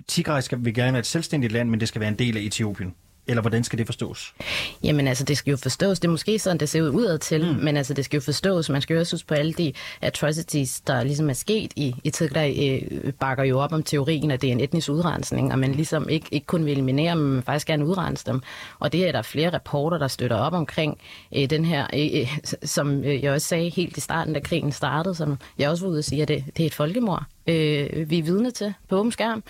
Tigray 0.09 0.41
skal 0.41 0.65
vil 0.65 0.75
gerne 0.75 0.93
være 0.93 1.01
et 1.01 1.07
selvstændigt 1.07 1.53
land, 1.53 1.71
men 1.71 1.81
det 1.81 1.89
skal 1.89 2.01
være 2.01 2.09
en 2.09 2.19
del 2.19 2.37
af 2.37 2.41
Etiopien. 2.41 2.95
Eller 3.29 3.41
hvordan 3.41 3.65
skal 3.65 3.79
det 3.79 3.87
forstås? 3.87 4.35
Jamen 4.83 5.09
altså, 5.09 5.25
det 5.25 5.37
skal 5.37 5.51
jo 5.51 5.57
forstås. 5.57 6.01
Det 6.01 6.09
er 6.09 6.13
måske 6.13 6.39
sådan, 6.39 6.59
det 6.59 6.69
ser 6.69 6.83
ud 6.83 6.89
udad 6.89 7.19
til, 7.19 7.53
mm. 7.53 7.65
men 7.65 7.77
altså, 7.77 7.95
det 7.95 8.05
skal 8.05 8.17
jo 8.17 8.21
forstås. 8.21 8.71
Man 8.71 8.83
skal 8.83 8.95
jo 8.95 9.01
også 9.01 9.17
huske 9.17 9.27
på 9.27 9.35
alle 9.35 9.53
de 9.53 9.73
atrocities, 10.01 10.81
der 10.81 11.03
ligesom 11.03 11.31
er 11.31 11.35
sket 11.35 11.73
i, 11.77 11.95
i 12.05 12.11
Tigray, 12.11 12.55
øh, 12.63 13.13
bakker 13.13 13.45
jo 13.45 13.61
op 13.61 13.73
om 13.73 13.83
teorien, 13.83 14.31
at 14.31 14.43
det 14.43 14.49
er 14.49 14.53
en 14.53 14.61
etnisk 14.61 14.89
udrensning, 14.89 15.53
og 15.53 15.59
man 15.59 15.73
ligesom 15.73 16.09
ikke, 16.09 16.27
ikke 16.31 16.47
kun 16.47 16.65
vil 16.65 16.73
eliminere 16.73 17.15
dem, 17.15 17.25
men 17.25 17.43
faktisk 17.43 17.67
gerne 17.67 17.87
udrense 17.87 18.27
dem. 18.27 18.43
Og 18.79 18.93
det 18.93 19.09
er 19.09 19.13
der 19.13 19.23
flere 19.23 19.51
rapporter, 19.51 19.99
der 19.99 20.09
støtter 20.09 20.37
op 20.37 20.53
omkring 20.53 20.99
øh, 21.37 21.51
den 21.51 21.65
her, 21.65 21.87
øh, 21.95 22.21
øh 22.21 22.39
som 22.63 23.05
jeg 23.05 23.33
også 23.33 23.49
sagde 23.49 23.69
helt 23.69 23.97
i 23.97 24.01
starten, 24.01 24.35
da 24.35 24.41
krigen 24.41 24.73
startede, 24.73 25.15
som 25.15 25.39
jeg 25.59 25.71
også 25.71 25.85
var 25.85 25.91
ude 25.91 25.99
at 25.99 26.05
sige, 26.05 26.23
at 26.23 26.29
det, 26.29 26.45
det 26.57 26.63
er 26.63 26.67
et 26.67 26.75
folkemord, 26.75 27.23
øh, 27.47 28.11
vi 28.11 28.19
er 28.19 28.23
vidne 28.23 28.51
til 28.51 28.75
på 28.89 28.97
åben 28.97 29.13
skærm 29.13 29.43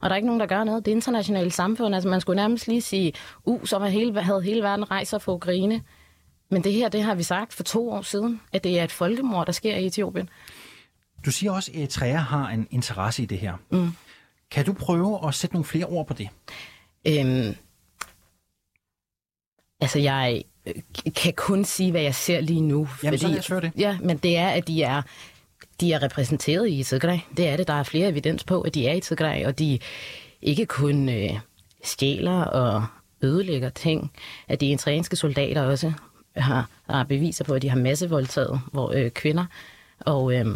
og 0.00 0.10
der 0.10 0.14
er 0.14 0.16
ikke 0.16 0.26
nogen, 0.26 0.40
der 0.40 0.46
gør 0.46 0.64
noget. 0.64 0.86
Det 0.86 0.90
internationale 0.90 1.50
samfund, 1.50 1.94
altså 1.94 2.08
man 2.08 2.20
skulle 2.20 2.36
nærmest 2.36 2.68
lige 2.68 2.82
sige, 2.82 3.12
uh, 3.44 3.64
så 3.64 3.78
var 3.78 3.88
hele, 3.88 4.22
havde 4.22 4.42
hele 4.42 4.62
verden 4.62 4.90
rejser 4.90 5.18
for 5.18 5.34
Ukraine. 5.34 5.82
Men 6.50 6.64
det 6.64 6.72
her, 6.72 6.88
det 6.88 7.02
har 7.02 7.14
vi 7.14 7.22
sagt 7.22 7.52
for 7.52 7.62
to 7.62 7.90
år 7.90 8.02
siden, 8.02 8.40
at 8.52 8.64
det 8.64 8.80
er 8.80 8.84
et 8.84 8.92
folkemord, 8.92 9.46
der 9.46 9.52
sker 9.52 9.76
i 9.76 9.86
Etiopien. 9.86 10.28
Du 11.24 11.30
siger 11.30 11.52
også, 11.52 11.70
at 11.74 11.78
Eritrea 11.78 12.16
har 12.16 12.48
en 12.48 12.68
interesse 12.70 13.22
i 13.22 13.26
det 13.26 13.38
her. 13.38 13.54
Mm. 13.70 13.90
Kan 14.50 14.64
du 14.64 14.72
prøve 14.72 15.28
at 15.28 15.34
sætte 15.34 15.54
nogle 15.54 15.64
flere 15.64 15.84
ord 15.84 16.06
på 16.06 16.14
det? 16.14 16.28
Øhm, 17.06 17.54
altså, 19.80 19.98
jeg 19.98 20.42
øh, 20.66 20.74
kan 21.16 21.32
kun 21.36 21.64
sige, 21.64 21.90
hvad 21.90 22.02
jeg 22.02 22.14
ser 22.14 22.40
lige 22.40 22.60
nu. 22.60 22.88
Jamen, 23.02 23.20
fordi, 23.20 23.42
så 23.42 23.60
det. 23.60 23.72
Ja, 23.78 23.98
men 24.02 24.16
det 24.16 24.36
er, 24.36 24.48
at 24.48 24.68
de 24.68 24.82
er 24.82 25.02
de 25.80 25.92
er 25.92 26.02
repræsenteret 26.02 26.68
i 26.68 26.82
Tigray. 26.82 27.18
Det 27.36 27.48
er 27.48 27.56
det. 27.56 27.68
Der 27.68 27.74
er 27.74 27.82
flere 27.82 28.08
evidens 28.08 28.44
på, 28.44 28.60
at 28.60 28.74
de 28.74 28.86
er 28.88 28.94
i 28.94 29.00
Tigray, 29.00 29.44
og 29.44 29.58
de 29.58 29.78
ikke 30.42 30.66
kun 30.66 31.08
øh, 31.08 31.38
stjæler 31.84 32.44
og 32.44 32.86
ødelægger 33.22 33.68
ting, 33.68 34.12
at 34.48 34.60
de 34.60 34.68
eritreanske 34.68 35.16
soldater 35.16 35.62
også 35.62 35.92
har, 36.36 36.68
har 36.90 37.04
beviser 37.04 37.44
på, 37.44 37.54
at 37.54 37.62
de 37.62 37.68
har 37.68 37.78
massevoldtaget 37.78 38.60
hvor, 38.72 38.92
øh, 38.92 39.10
kvinder. 39.10 39.44
Og, 40.00 40.34
øh, 40.34 40.46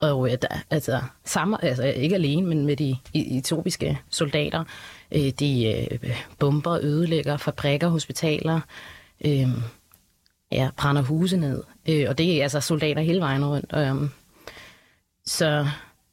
og 0.00 0.30
øh, 0.30 0.38
der, 0.42 0.48
altså, 0.70 1.00
samme, 1.24 1.64
altså, 1.64 1.82
ikke 1.84 2.14
alene, 2.14 2.46
men 2.46 2.66
med 2.66 2.76
de 2.76 2.96
etiopiske 3.14 4.00
soldater. 4.10 4.64
Øh, 5.12 5.30
de 5.38 5.86
øh, 5.92 6.16
bomber, 6.38 6.78
ødelægger 6.82 7.36
fabrikker, 7.36 7.88
hospitaler, 7.88 8.60
øh, 9.24 9.48
ja, 10.52 10.70
brænder 10.76 11.02
huse 11.02 11.36
ned. 11.36 11.62
Øh, 11.88 12.06
og 12.08 12.18
det 12.18 12.38
er 12.38 12.42
altså 12.42 12.60
soldater 12.60 13.02
hele 13.02 13.20
vejen 13.20 13.44
rundt. 13.44 13.72
Øh, 13.76 14.10
så, 15.26 15.66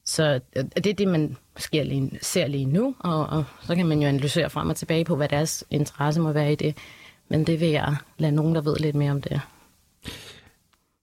så 0.05 0.39
det 0.55 0.87
er 0.87 0.93
det, 0.93 1.07
man 1.07 1.37
sker 1.57 1.83
lige, 1.83 2.19
ser 2.21 2.47
lige 2.47 2.65
nu, 2.65 2.95
og, 2.99 3.27
og 3.27 3.45
så 3.61 3.75
kan 3.75 3.85
man 3.85 4.01
jo 4.01 4.07
analysere 4.07 4.49
frem 4.49 4.69
og 4.69 4.75
tilbage 4.75 5.05
på, 5.05 5.15
hvad 5.15 5.29
deres 5.29 5.63
interesse 5.69 6.21
må 6.21 6.31
være 6.31 6.51
i 6.51 6.55
det. 6.55 6.77
Men 7.29 7.47
det 7.47 7.59
vil 7.59 7.69
jeg 7.69 7.95
lade 8.17 8.31
nogen, 8.31 8.55
der 8.55 8.61
ved 8.61 8.75
lidt 8.79 8.95
mere 8.95 9.11
om 9.11 9.21
det. 9.21 9.41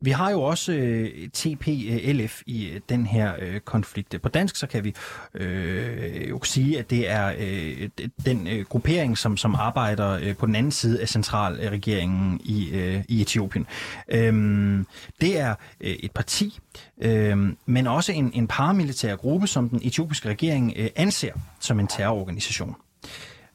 Vi 0.05 0.11
har 0.11 0.31
jo 0.31 0.43
også 0.43 0.73
øh, 0.73 1.29
TPLF 1.29 2.43
i 2.47 2.67
øh, 2.67 2.81
den 2.89 3.07
her 3.07 3.35
øh, 3.39 3.61
konflikt. 3.61 4.23
På 4.23 4.29
dansk 4.29 4.57
så 4.57 4.67
kan 4.67 4.85
vi 4.85 4.95
øh, 5.35 6.31
jo 6.31 6.41
sige, 6.43 6.79
at 6.79 6.91
det 6.91 7.11
er 7.11 7.35
øh, 7.39 7.89
den 8.27 8.47
øh, 8.47 8.65
gruppering, 8.65 9.19
som, 9.19 9.37
som 9.37 9.55
arbejder 9.55 10.11
øh, 10.11 10.37
på 10.37 10.47
den 10.47 10.55
anden 10.55 10.73
side 10.73 11.01
af 11.01 11.09
centralregeringen 11.09 12.41
i, 12.45 12.71
øh, 12.71 13.05
i 13.09 13.21
Etiopien. 13.21 13.67
Øhm, 14.09 14.87
det 15.21 15.39
er 15.39 15.55
øh, 15.81 15.91
et 15.91 16.13
parti, 16.13 16.59
øh, 17.03 17.39
men 17.67 17.87
også 17.87 18.13
en, 18.13 18.31
en 18.35 18.47
paramilitær 18.47 19.17
gruppe, 19.17 19.47
som 19.47 19.69
den 19.69 19.81
etiopiske 19.83 20.29
regering 20.29 20.73
øh, 20.77 20.91
anser 20.97 21.33
som 21.61 21.81
en 21.81 21.87
terrororganisation. 21.87 22.75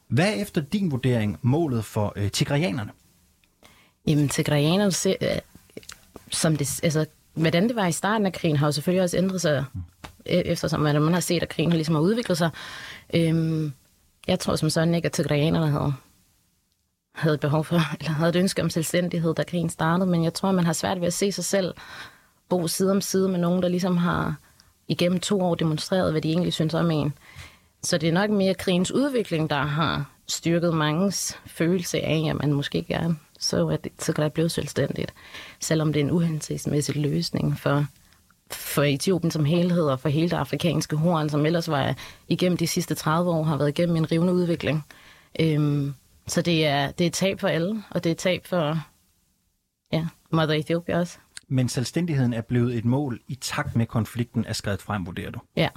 Hvad 0.08 0.26
er 0.26 0.42
efter 0.42 0.60
din 0.60 0.90
vurdering 0.90 1.38
målet 1.42 1.84
for 1.84 2.12
øh, 2.16 2.30
tigrayanerne? 2.30 2.90
Jamen, 4.06 4.28
tigrayanerne 4.28 4.92
som 6.30 6.56
det, 6.56 6.80
altså, 6.82 7.06
hvordan 7.34 7.68
det 7.68 7.76
var 7.76 7.86
i 7.86 7.92
starten 7.92 8.26
af 8.26 8.32
krigen, 8.32 8.56
har 8.56 8.66
jo 8.66 8.72
selvfølgelig 8.72 9.02
også 9.02 9.16
ændret 9.16 9.40
sig, 9.40 9.64
e, 10.26 10.46
eftersom 10.46 10.80
man 10.80 11.12
har 11.12 11.20
set, 11.20 11.42
at 11.42 11.48
krigen 11.48 11.72
ligesom 11.72 11.94
har 11.94 12.02
udviklet 12.02 12.38
sig. 12.38 12.50
Øhm, 13.14 13.72
jeg 14.26 14.38
tror 14.38 14.56
som 14.56 14.70
sådan 14.70 14.94
ikke, 14.94 15.06
at 15.06 15.12
tigrianerne 15.12 15.70
havde, 15.70 15.92
havde 17.14 17.38
behov 17.38 17.64
for, 17.64 17.76
eller 18.00 18.12
havde 18.12 18.30
et 18.30 18.36
ønske 18.36 18.62
om 18.62 18.70
selvstændighed, 18.70 19.34
da 19.34 19.42
krigen 19.42 19.70
startede, 19.70 20.10
men 20.10 20.24
jeg 20.24 20.34
tror, 20.34 20.52
man 20.52 20.64
har 20.64 20.72
svært 20.72 21.00
ved 21.00 21.06
at 21.06 21.12
se 21.12 21.32
sig 21.32 21.44
selv 21.44 21.74
bo 22.48 22.68
side 22.68 22.90
om 22.90 23.00
side 23.00 23.28
med 23.28 23.38
nogen, 23.38 23.62
der 23.62 23.68
ligesom 23.68 23.96
har 23.96 24.34
igennem 24.88 25.20
to 25.20 25.40
år 25.40 25.54
demonstreret, 25.54 26.12
hvad 26.12 26.22
de 26.22 26.28
egentlig 26.28 26.52
synes 26.52 26.74
om 26.74 26.90
en. 26.90 27.12
Så 27.82 27.98
det 27.98 28.08
er 28.08 28.12
nok 28.12 28.30
mere 28.30 28.54
krigens 28.54 28.92
udvikling, 28.92 29.50
der 29.50 29.62
har 29.62 30.10
styrket 30.28 30.74
mangens 30.74 31.38
følelse 31.46 32.00
af, 32.00 32.26
at 32.30 32.36
man 32.36 32.52
måske 32.52 32.82
gerne 32.82 33.16
så 33.40 33.68
at 33.68 33.88
så 33.98 34.12
kan 34.12 34.24
det 34.24 34.32
blive 34.32 34.48
selvstændigt, 34.48 35.14
selvom 35.60 35.92
det 35.92 36.00
er 36.00 36.04
en 36.04 36.10
uhensigtsmæssig 36.10 36.96
løsning 36.96 37.58
for, 37.58 37.86
for 38.50 38.82
Etiopien 38.82 39.30
som 39.30 39.44
helhed 39.44 39.84
og 39.84 40.00
for 40.00 40.08
hele 40.08 40.30
det 40.30 40.36
afrikanske 40.36 40.96
horn, 40.96 41.28
som 41.28 41.46
ellers 41.46 41.68
var 41.68 41.96
igennem 42.28 42.56
de 42.56 42.66
sidste 42.66 42.94
30 42.94 43.30
år 43.30 43.42
har 43.42 43.56
været 43.56 43.68
igennem 43.68 43.96
en 43.96 44.12
rivende 44.12 44.32
udvikling. 44.32 44.84
Øhm, 45.40 45.94
så 46.26 46.42
det 46.42 46.66
er, 46.66 46.90
det 46.90 47.04
er 47.04 47.08
et 47.08 47.12
tab 47.12 47.40
for 47.40 47.48
alle, 47.48 47.82
og 47.90 48.04
det 48.04 48.10
er 48.10 48.14
et 48.14 48.18
tab 48.18 48.46
for 48.46 48.78
ja, 49.92 50.06
Mother 50.30 50.54
Ethiopia 50.54 50.98
også. 50.98 51.18
Men 51.48 51.68
selvstændigheden 51.68 52.32
er 52.32 52.40
blevet 52.40 52.76
et 52.76 52.84
mål 52.84 53.20
i 53.28 53.34
takt 53.34 53.76
med 53.76 53.86
konflikten 53.86 54.44
er 54.44 54.52
skrevet 54.52 54.82
frem, 54.82 55.06
vurderer 55.06 55.30
du? 55.30 55.40
Ja. 55.56 55.68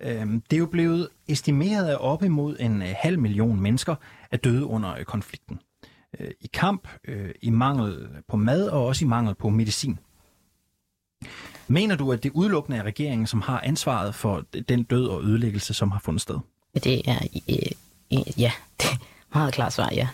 Øhm, 0.00 0.40
det 0.40 0.56
er 0.56 0.60
jo 0.60 0.66
blevet 0.66 1.08
estimeret, 1.28 1.88
at 1.88 1.98
op 2.00 2.22
imod 2.22 2.56
en 2.60 2.82
øh, 2.82 2.88
halv 2.96 3.18
million 3.18 3.60
mennesker 3.60 3.94
er 4.30 4.36
døde 4.36 4.64
under 4.64 4.94
øh, 4.98 5.04
konflikten 5.04 5.60
øh, 6.18 6.30
i 6.40 6.46
kamp, 6.52 6.88
øh, 7.04 7.30
i 7.42 7.50
mangel 7.50 8.08
på 8.28 8.36
mad 8.36 8.68
og 8.68 8.86
også 8.86 9.04
i 9.04 9.08
mangel 9.08 9.34
på 9.34 9.48
medicin. 9.48 9.98
Mener 11.68 11.96
du, 11.96 12.12
at 12.12 12.22
det 12.22 12.30
udelukkende 12.34 12.78
er 12.78 12.82
regeringen, 12.82 13.26
som 13.26 13.40
har 13.40 13.60
ansvaret 13.60 14.14
for 14.14 14.44
den 14.68 14.82
død 14.82 15.06
og 15.06 15.24
ødelæggelse, 15.24 15.74
som 15.74 15.90
har 15.90 15.98
fundet 15.98 16.22
sted? 16.22 16.38
Det 16.74 17.08
er, 17.08 17.18
øh, 17.48 18.18
ja, 18.38 18.52
det 18.80 18.86
er 18.90 18.96
meget 19.34 19.54
klart 19.54 19.72
svar, 19.72 19.90
ja. 19.92 20.08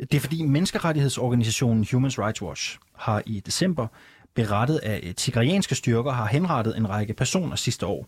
Det 0.00 0.14
er 0.14 0.20
fordi 0.20 0.42
menneskerettighedsorganisationen 0.42 1.86
Human 1.92 2.10
Rights 2.18 2.42
Watch 2.42 2.78
har 2.94 3.22
i 3.26 3.40
december 3.40 3.86
berettet, 4.34 4.80
at 4.82 5.16
tigrianske 5.16 5.74
styrker 5.74 6.12
har 6.12 6.26
henrettet 6.26 6.76
en 6.76 6.88
række 6.88 7.14
personer 7.14 7.56
sidste 7.56 7.86
år. 7.86 8.06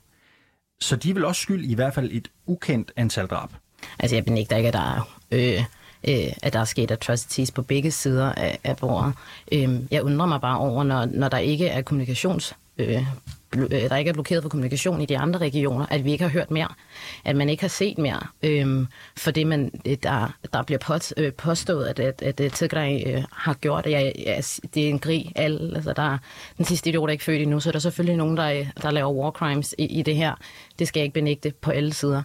Så 0.80 0.96
de 0.96 1.14
vel 1.14 1.24
også 1.24 1.42
skyld 1.42 1.64
i 1.64 1.74
hvert 1.74 1.94
fald 1.94 2.10
et 2.12 2.28
ukendt 2.46 2.92
antal 2.96 3.26
drab. 3.26 3.50
Altså 3.98 4.16
jeg 4.16 4.24
benægter 4.24 4.56
ikke, 4.56 4.68
at 4.68 4.74
der 4.74 4.80
er 4.80 5.18
øh, 5.30 5.64
øh, 6.08 6.32
at 6.42 6.52
der 6.52 6.60
er 6.60 6.64
sket 6.64 6.90
atrocities 6.90 7.50
på 7.50 7.62
begge 7.62 7.90
sider 7.90 8.32
af, 8.32 8.58
af 8.64 8.76
bordet. 8.76 9.14
Øh, 9.52 9.68
jeg 9.90 10.02
undrer 10.02 10.26
mig 10.26 10.40
bare 10.40 10.58
over, 10.58 10.84
når, 10.84 11.04
når 11.04 11.28
der 11.28 11.38
ikke 11.38 11.68
er 11.68 11.82
kommunikations... 11.82 12.54
Øh, 12.78 13.06
øh, 13.56 13.70
der 13.70 13.96
ikke 13.96 14.08
er 14.08 14.12
blokeret 14.12 14.42
for 14.42 14.48
kommunikation 14.48 15.00
i 15.00 15.06
de 15.06 15.18
andre 15.18 15.38
regioner, 15.38 15.86
at 15.90 16.04
vi 16.04 16.12
ikke 16.12 16.24
har 16.24 16.30
hørt 16.30 16.50
mere, 16.50 16.68
at 17.24 17.36
man 17.36 17.48
ikke 17.48 17.62
har 17.62 17.68
set 17.68 17.98
mere, 17.98 18.20
øhm, 18.42 18.86
for 19.16 19.30
det, 19.30 19.46
man, 19.46 19.70
øh, 19.86 19.96
der, 20.02 20.34
der 20.52 20.62
bliver 20.62 20.78
pot, 20.78 21.12
øh, 21.16 21.32
påstået, 21.32 21.86
at, 21.86 22.00
at, 22.22 22.40
at, 22.40 22.52
Tigray 22.52 23.02
øh, 23.06 23.24
har 23.32 23.54
gjort, 23.54 23.86
at 23.86 23.92
jeg, 23.92 24.12
jeg, 24.26 24.44
det 24.74 24.84
er 24.84 24.88
en 24.88 24.98
grig. 24.98 25.32
Alle, 25.36 25.74
altså 25.74 25.92
der, 25.92 26.18
den 26.58 26.64
sidste 26.64 26.90
idiot 26.90 27.08
er 27.08 27.12
ikke 27.12 27.24
født 27.24 27.42
endnu, 27.42 27.60
så 27.60 27.70
er 27.70 27.72
der 27.72 27.78
selvfølgelig 27.78 28.16
nogen, 28.16 28.36
der, 28.36 28.50
øh, 28.50 28.66
der 28.82 28.90
laver 28.90 29.12
war 29.12 29.30
crimes 29.30 29.74
i, 29.78 29.84
i 29.84 30.02
det 30.02 30.16
her. 30.16 30.34
Det 30.78 30.88
skal 30.88 31.00
jeg 31.00 31.04
ikke 31.04 31.14
benægte 31.14 31.52
på 31.60 31.70
alle 31.70 31.94
sider. 31.94 32.22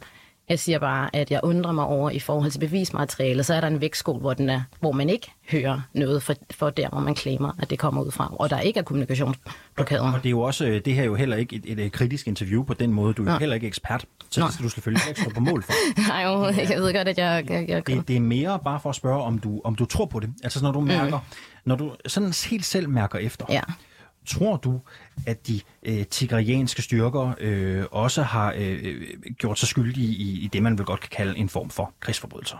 Jeg 0.50 0.60
siger 0.60 0.80
bare, 0.80 1.16
at 1.16 1.32
jeg 1.32 1.40
undrer 1.44 1.72
mig 1.72 1.86
over 1.86 2.10
i 2.10 2.20
forhold 2.20 2.52
til 2.52 2.60
bevismateriale, 2.60 3.44
så 3.44 3.54
er 3.54 3.62
der 3.62 3.68
en 3.68 3.82
vægtskål, 3.82 4.20
hvor, 4.20 4.34
den 4.34 4.50
er, 4.50 4.62
hvor 4.80 4.92
man 4.92 5.10
ikke 5.10 5.32
hører 5.52 5.82
noget 5.94 6.24
for, 6.24 6.34
for 6.52 6.70
der, 6.70 6.90
hvor 6.90 7.00
man 7.00 7.16
klemmer, 7.16 7.52
at 7.60 7.70
det 7.70 7.80
kommer 7.80 8.04
ud 8.04 8.12
fra, 8.12 8.34
og 8.40 8.50
der 8.50 8.60
ikke 8.60 8.80
er 8.80 8.84
kommunikationsblokader. 8.84 10.14
Og 10.14 10.24
det 10.24 10.26
er 10.26 10.32
jo 10.32 10.42
også, 10.42 10.66
øh, 10.66 10.82
det 10.86 10.94
her 10.94 11.02
er 11.02 11.06
jo 11.06 11.16
heller 11.16 11.38
ikke 11.38 11.56
et, 11.56 11.64
et, 11.66 11.80
et 11.80 11.92
kritisk 11.92 12.28
interview 12.28 12.64
på 12.64 12.74
den 12.74 12.94
måde. 12.94 13.14
Du 13.14 13.26
er 13.26 13.32
jo 13.32 13.38
heller 13.38 13.56
ikke 13.56 13.68
ekspert, 13.68 14.06
så 14.30 14.40
Nå. 14.40 14.46
det 14.46 14.54
skal 14.54 14.64
du 14.64 14.70
selvfølgelig 14.70 15.04
ikke 15.10 15.22
stå 15.22 15.30
på 15.30 15.40
mål 15.40 15.64
for. 15.64 15.74
Nej, 16.10 16.24
jo, 16.24 16.46
jeg 16.46 16.82
ved 16.82 16.94
godt, 16.94 17.08
at 17.08 17.18
jeg... 17.18 17.46
jeg, 17.50 17.70
jeg 17.70 17.88
det, 17.88 18.08
det 18.08 18.16
er 18.16 18.20
mere 18.20 18.60
bare 18.66 18.80
for 18.80 18.90
at 18.90 18.96
spørge, 18.96 19.24
om 19.24 19.40
du, 19.40 19.62
om 19.64 19.76
du 19.76 19.86
tror 19.86 20.06
på 20.06 20.20
det. 20.20 20.30
Altså 20.44 20.64
når 20.64 20.72
du 20.72 20.80
mm. 20.80 20.88
mærker, 20.88 21.18
mm. 21.18 21.36
når 21.66 21.76
du 21.76 21.92
sådan 22.06 22.34
helt 22.50 22.66
selv 22.66 22.90
mærker 22.90 23.20
efter. 23.20 23.46
Ja 23.50 23.62
Tror 24.28 24.58
du, 24.58 24.80
at 25.28 25.48
de 25.48 25.60
øh, 25.84 26.06
tigrianske 26.06 26.82
styrker 26.82 27.34
øh, 27.40 27.84
også 27.92 28.22
har 28.24 28.54
øh, 28.58 29.02
gjort 29.38 29.60
sig 29.60 29.68
skyldige 29.68 30.08
i, 30.08 30.40
i 30.40 30.48
det, 30.54 30.64
man 30.64 30.78
vel 30.78 30.86
godt 30.86 31.00
kan 31.00 31.10
kalde 31.12 31.38
en 31.38 31.50
form 31.50 31.70
for 31.70 31.94
krigsforbrydelser? 32.00 32.58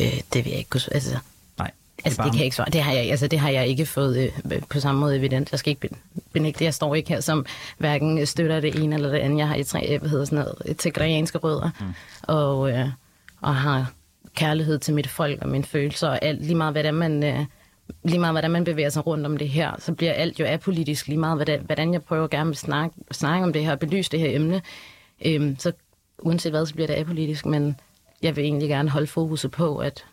Øh, 0.00 0.06
det 0.32 0.44
vil 0.44 0.50
jeg 0.50 0.58
ikke 0.58 0.70
kunne... 0.70 0.80
Altså, 0.92 1.18
Nej. 1.58 1.70
Altså, 2.04 2.16
bare- 2.18 2.26
det 2.26 2.32
kan 2.32 2.38
jeg 2.38 2.44
ikke 2.44 2.56
svare. 2.56 2.70
Det 2.70 2.82
har 2.82 2.92
jeg, 2.92 3.10
altså, 3.10 3.26
det 3.26 3.38
har 3.38 3.50
jeg 3.50 3.66
ikke 3.66 3.86
fået 3.86 4.32
øh, 4.52 4.62
på 4.70 4.80
samme 4.80 5.00
måde 5.00 5.16
evident. 5.16 5.50
Jeg 5.52 5.58
skal 5.58 5.70
ikke 5.70 5.88
ben- 5.92 6.20
benægte. 6.32 6.64
Jeg 6.64 6.74
står 6.74 6.94
ikke 6.94 7.08
her 7.08 7.20
som 7.20 7.46
hverken 7.78 8.26
støtter 8.26 8.60
det 8.60 8.74
ene 8.82 8.94
eller 8.94 9.10
det 9.10 9.18
andet. 9.18 9.38
Jeg 9.38 9.48
har 9.48 9.54
et, 9.54 9.66
tre, 9.66 9.98
hvad 9.98 10.10
hedder 10.10 10.24
sådan 10.24 10.38
noget, 10.38 10.76
tigrianske 10.78 11.38
rødder, 11.38 11.70
mm. 11.80 11.86
og, 12.22 12.70
øh, 12.72 12.88
og 13.40 13.56
har 13.56 13.92
kærlighed 14.34 14.78
til 14.78 14.94
mit 14.94 15.08
folk 15.08 15.42
og 15.42 15.48
mine 15.48 15.64
følelser, 15.64 16.08
og 16.08 16.24
alt, 16.24 16.42
lige 16.42 16.54
meget 16.54 16.74
hvordan 16.74 16.94
man... 16.94 17.22
Øh, 17.22 17.44
lige 18.04 18.18
meget 18.18 18.34
hvordan 18.34 18.50
man 18.50 18.64
bevæger 18.64 18.88
sig 18.88 19.06
rundt 19.06 19.26
om 19.26 19.36
det 19.36 19.48
her, 19.48 19.72
så 19.78 19.94
bliver 19.94 20.12
alt 20.12 20.40
jo 20.40 20.44
apolitisk, 20.46 21.06
lige 21.06 21.18
meget 21.18 21.36
hvordan, 21.36 21.60
hvordan 21.64 21.92
jeg 21.92 22.02
prøver 22.02 22.28
gerne 22.28 22.50
at 22.50 22.56
snakke, 22.56 22.96
snakke 23.10 23.44
om 23.44 23.52
det 23.52 23.64
her, 23.64 23.76
belyse 23.76 24.10
det 24.10 24.20
her 24.20 24.36
emne. 24.36 24.62
Øhm, 25.24 25.56
så 25.58 25.72
uanset 26.18 26.52
hvad, 26.52 26.66
så 26.66 26.74
bliver 26.74 26.86
det 26.86 26.94
apolitisk, 26.94 27.46
men 27.46 27.76
jeg 28.22 28.36
vil 28.36 28.44
egentlig 28.44 28.68
gerne 28.68 28.90
holde 28.90 29.06
fokuset 29.06 29.50
på, 29.50 29.78
at 29.78 30.04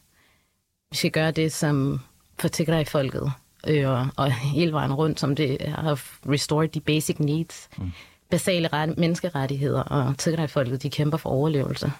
vi 0.92 0.98
skal 0.98 1.12
gøre 1.12 1.32
det, 1.32 1.52
som 1.52 2.00
for 2.40 2.48
Tigray-folket, 2.48 3.32
øh, 3.68 3.90
og, 3.90 4.08
og 4.18 4.32
hele 4.32 4.72
vejen 4.72 4.94
rundt, 4.94 5.20
som 5.20 5.36
det 5.36 5.62
har 5.62 6.02
restored 6.32 6.70
de 6.70 6.80
basic 6.80 7.20
needs, 7.20 7.70
mm. 7.78 7.92
basale 8.30 8.68
ret, 8.68 8.98
menneskerettigheder, 8.98 9.84
og 9.84 10.18
Tigray-folket, 10.18 10.84
de 10.84 10.90
kæmper 10.90 11.18
for 11.18 11.30
overlevelse. 11.30 11.92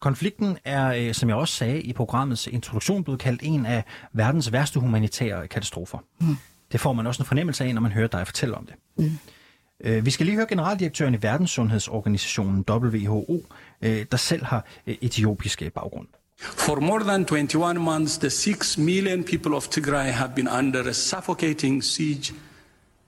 Konflikten 0.00 0.58
er, 0.64 0.86
øh, 0.86 1.14
som 1.14 1.28
jeg 1.28 1.36
også 1.36 1.54
sagde 1.54 1.80
i 1.80 1.92
programmets 1.92 2.46
introduktion, 2.46 3.04
blevet 3.04 3.20
kaldt 3.20 3.40
en 3.44 3.66
af 3.66 3.84
verdens 4.12 4.52
værste 4.52 4.80
humanitære 4.80 5.48
katastrofer. 5.48 5.98
Mm. 6.20 6.36
Det 6.72 6.80
får 6.80 6.92
man 6.92 7.06
også 7.06 7.22
en 7.22 7.26
fornemmelse 7.26 7.64
af, 7.64 7.74
når 7.74 7.80
man 7.80 7.92
hører 7.92 8.08
dig 8.08 8.26
fortælle 8.26 8.54
om 8.54 8.66
det. 8.66 8.74
Mm. 8.96 9.18
Vi 10.04 10.10
skal 10.10 10.26
lige 10.26 10.36
høre 10.36 10.46
generaldirektøren 10.48 11.14
i 11.14 11.22
Verdenssundhedsorganisationen 11.22 12.64
WHO, 12.70 13.42
øh, 13.82 14.06
der 14.10 14.16
selv 14.16 14.44
har 14.44 14.66
etiopisk 14.86 15.62
øh, 15.62 15.70
baggrund. 15.70 16.06
For 16.38 16.80
more 16.80 17.04
than 17.04 17.26
21 17.32 17.74
months, 17.74 18.18
the 18.18 18.30
6 18.30 18.78
million 18.78 19.24
people 19.24 19.54
of 19.54 19.68
Tigray 19.68 20.10
have 20.10 20.32
been 20.36 20.48
under 20.58 20.88
a 20.88 20.92
suffocating 20.92 21.84
siege 21.84 22.34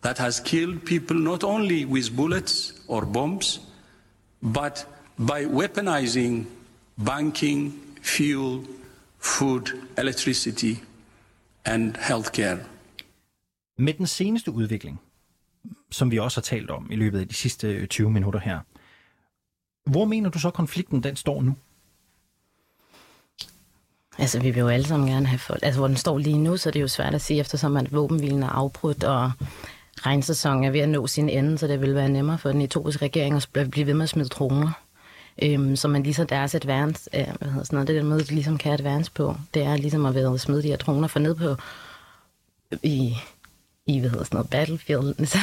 that 0.03 0.19
has 0.19 0.43
killed 0.45 0.79
people 0.79 1.17
not 1.17 1.45
only 1.45 1.85
with 1.85 2.17
bullets 2.17 2.75
or 2.89 3.05
bombs, 3.13 3.61
but 4.41 4.87
by 5.19 5.47
weaponizing 5.47 6.47
banking, 7.07 7.75
fuel, 8.03 8.67
food, 9.19 9.79
electricity, 9.99 10.75
and 11.65 11.95
healthcare. 12.09 12.59
Med 13.79 13.95
den 13.95 14.07
seneste 14.07 14.51
udvikling, 14.51 15.01
som 15.91 16.11
vi 16.11 16.19
også 16.19 16.41
har 16.41 16.43
talt 16.43 16.71
om 16.71 16.91
i 16.91 16.97
løbet 16.97 17.21
af 17.21 17.29
de 17.29 17.35
sidste 17.35 17.69
øh, 17.69 17.87
20 17.87 18.11
minutter 18.11 18.41
her, 18.41 18.61
hvor 19.91 20.05
mener 20.05 20.31
du 20.31 20.39
så, 20.39 20.51
konflikten 20.51 21.03
den 21.03 21.17
står 21.17 21.43
nu? 21.43 21.55
Altså, 24.19 24.41
vi 24.41 24.51
vil 24.51 24.61
jo 24.61 24.69
alle 24.69 24.87
sammen 24.87 25.09
gerne 25.09 25.27
have 25.27 25.39
folk... 25.39 25.61
Altså, 25.63 25.81
hvor 25.81 25.89
den 25.89 25.97
står 25.97 26.19
lige 26.19 26.39
nu, 26.39 26.57
så 26.57 26.69
er 26.69 26.71
det 26.71 26.81
jo 26.81 26.89
svært 26.89 27.15
at 27.15 27.21
sige, 27.21 27.41
eftersom 27.41 27.77
at 27.77 27.93
våbenhvilen 27.93 28.43
er 28.43 28.49
afbrudt, 28.49 29.05
og 29.05 29.33
regnsæsonen 30.01 30.65
er 30.65 30.71
ved 30.71 30.81
at 30.81 30.89
nå 30.89 31.07
sin 31.07 31.29
ende, 31.29 31.59
så 31.59 31.67
det 31.67 31.81
vil 31.81 31.95
være 31.95 32.09
nemmere 32.09 32.39
for 32.39 32.53
den 32.53 32.63
etiopiske 32.63 33.05
regering 33.05 33.35
at 33.55 33.71
blive 33.71 33.87
ved 33.87 33.95
med 33.95 34.03
at 34.03 34.09
smide 34.09 34.29
droner. 34.29 34.73
Øhm, 35.43 35.77
så 35.77 35.89
man 35.89 36.03
ligesom 36.03 36.27
deres 36.27 36.55
advance, 36.55 37.11
øh, 37.15 37.27
hvad 37.39 37.49
hedder 37.49 37.65
sådan 37.65 37.77
noget, 37.77 37.89
det 37.89 37.97
der 37.97 38.03
måde, 38.03 38.21
de 38.21 38.35
ligesom 38.35 38.59
kan 38.59 38.73
advance 38.73 39.11
på, 39.13 39.37
det 39.55 39.63
er 39.63 39.77
ligesom 39.77 40.07
at 40.07 40.15
være 40.15 40.39
smide 40.39 40.63
de 40.63 40.69
her 40.69 40.77
droner 40.77 41.09
for 41.09 41.19
ned 41.19 41.35
på 41.35 41.57
øh, 42.73 42.79
i, 42.83 43.17
i 43.87 43.99
hvad 43.99 44.11
hedder 44.11 44.25
sådan 44.25 44.37
noget, 44.37 44.51
battlefield, 44.51 45.27
så, 45.27 45.39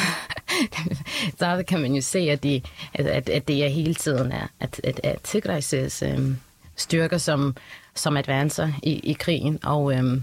så 1.37 1.63
kan 1.67 1.81
man 1.81 1.93
jo 1.93 2.01
se, 2.01 2.19
at, 2.19 2.43
de, 2.43 2.61
at, 2.93 3.07
at, 3.07 3.29
at 3.29 3.47
det 3.47 3.65
er 3.65 3.69
hele 3.69 3.93
tiden 3.93 4.31
er, 4.31 4.47
at, 4.59 4.81
at, 4.83 4.99
at 5.03 5.21
Tigrays 5.23 5.73
øh, 6.03 6.35
styrker, 6.75 7.17
som, 7.17 7.55
som 7.95 8.17
advancer 8.17 8.71
i, 8.83 8.91
i 8.91 9.13
krigen, 9.13 9.59
og 9.63 9.93
øh, 9.93 10.21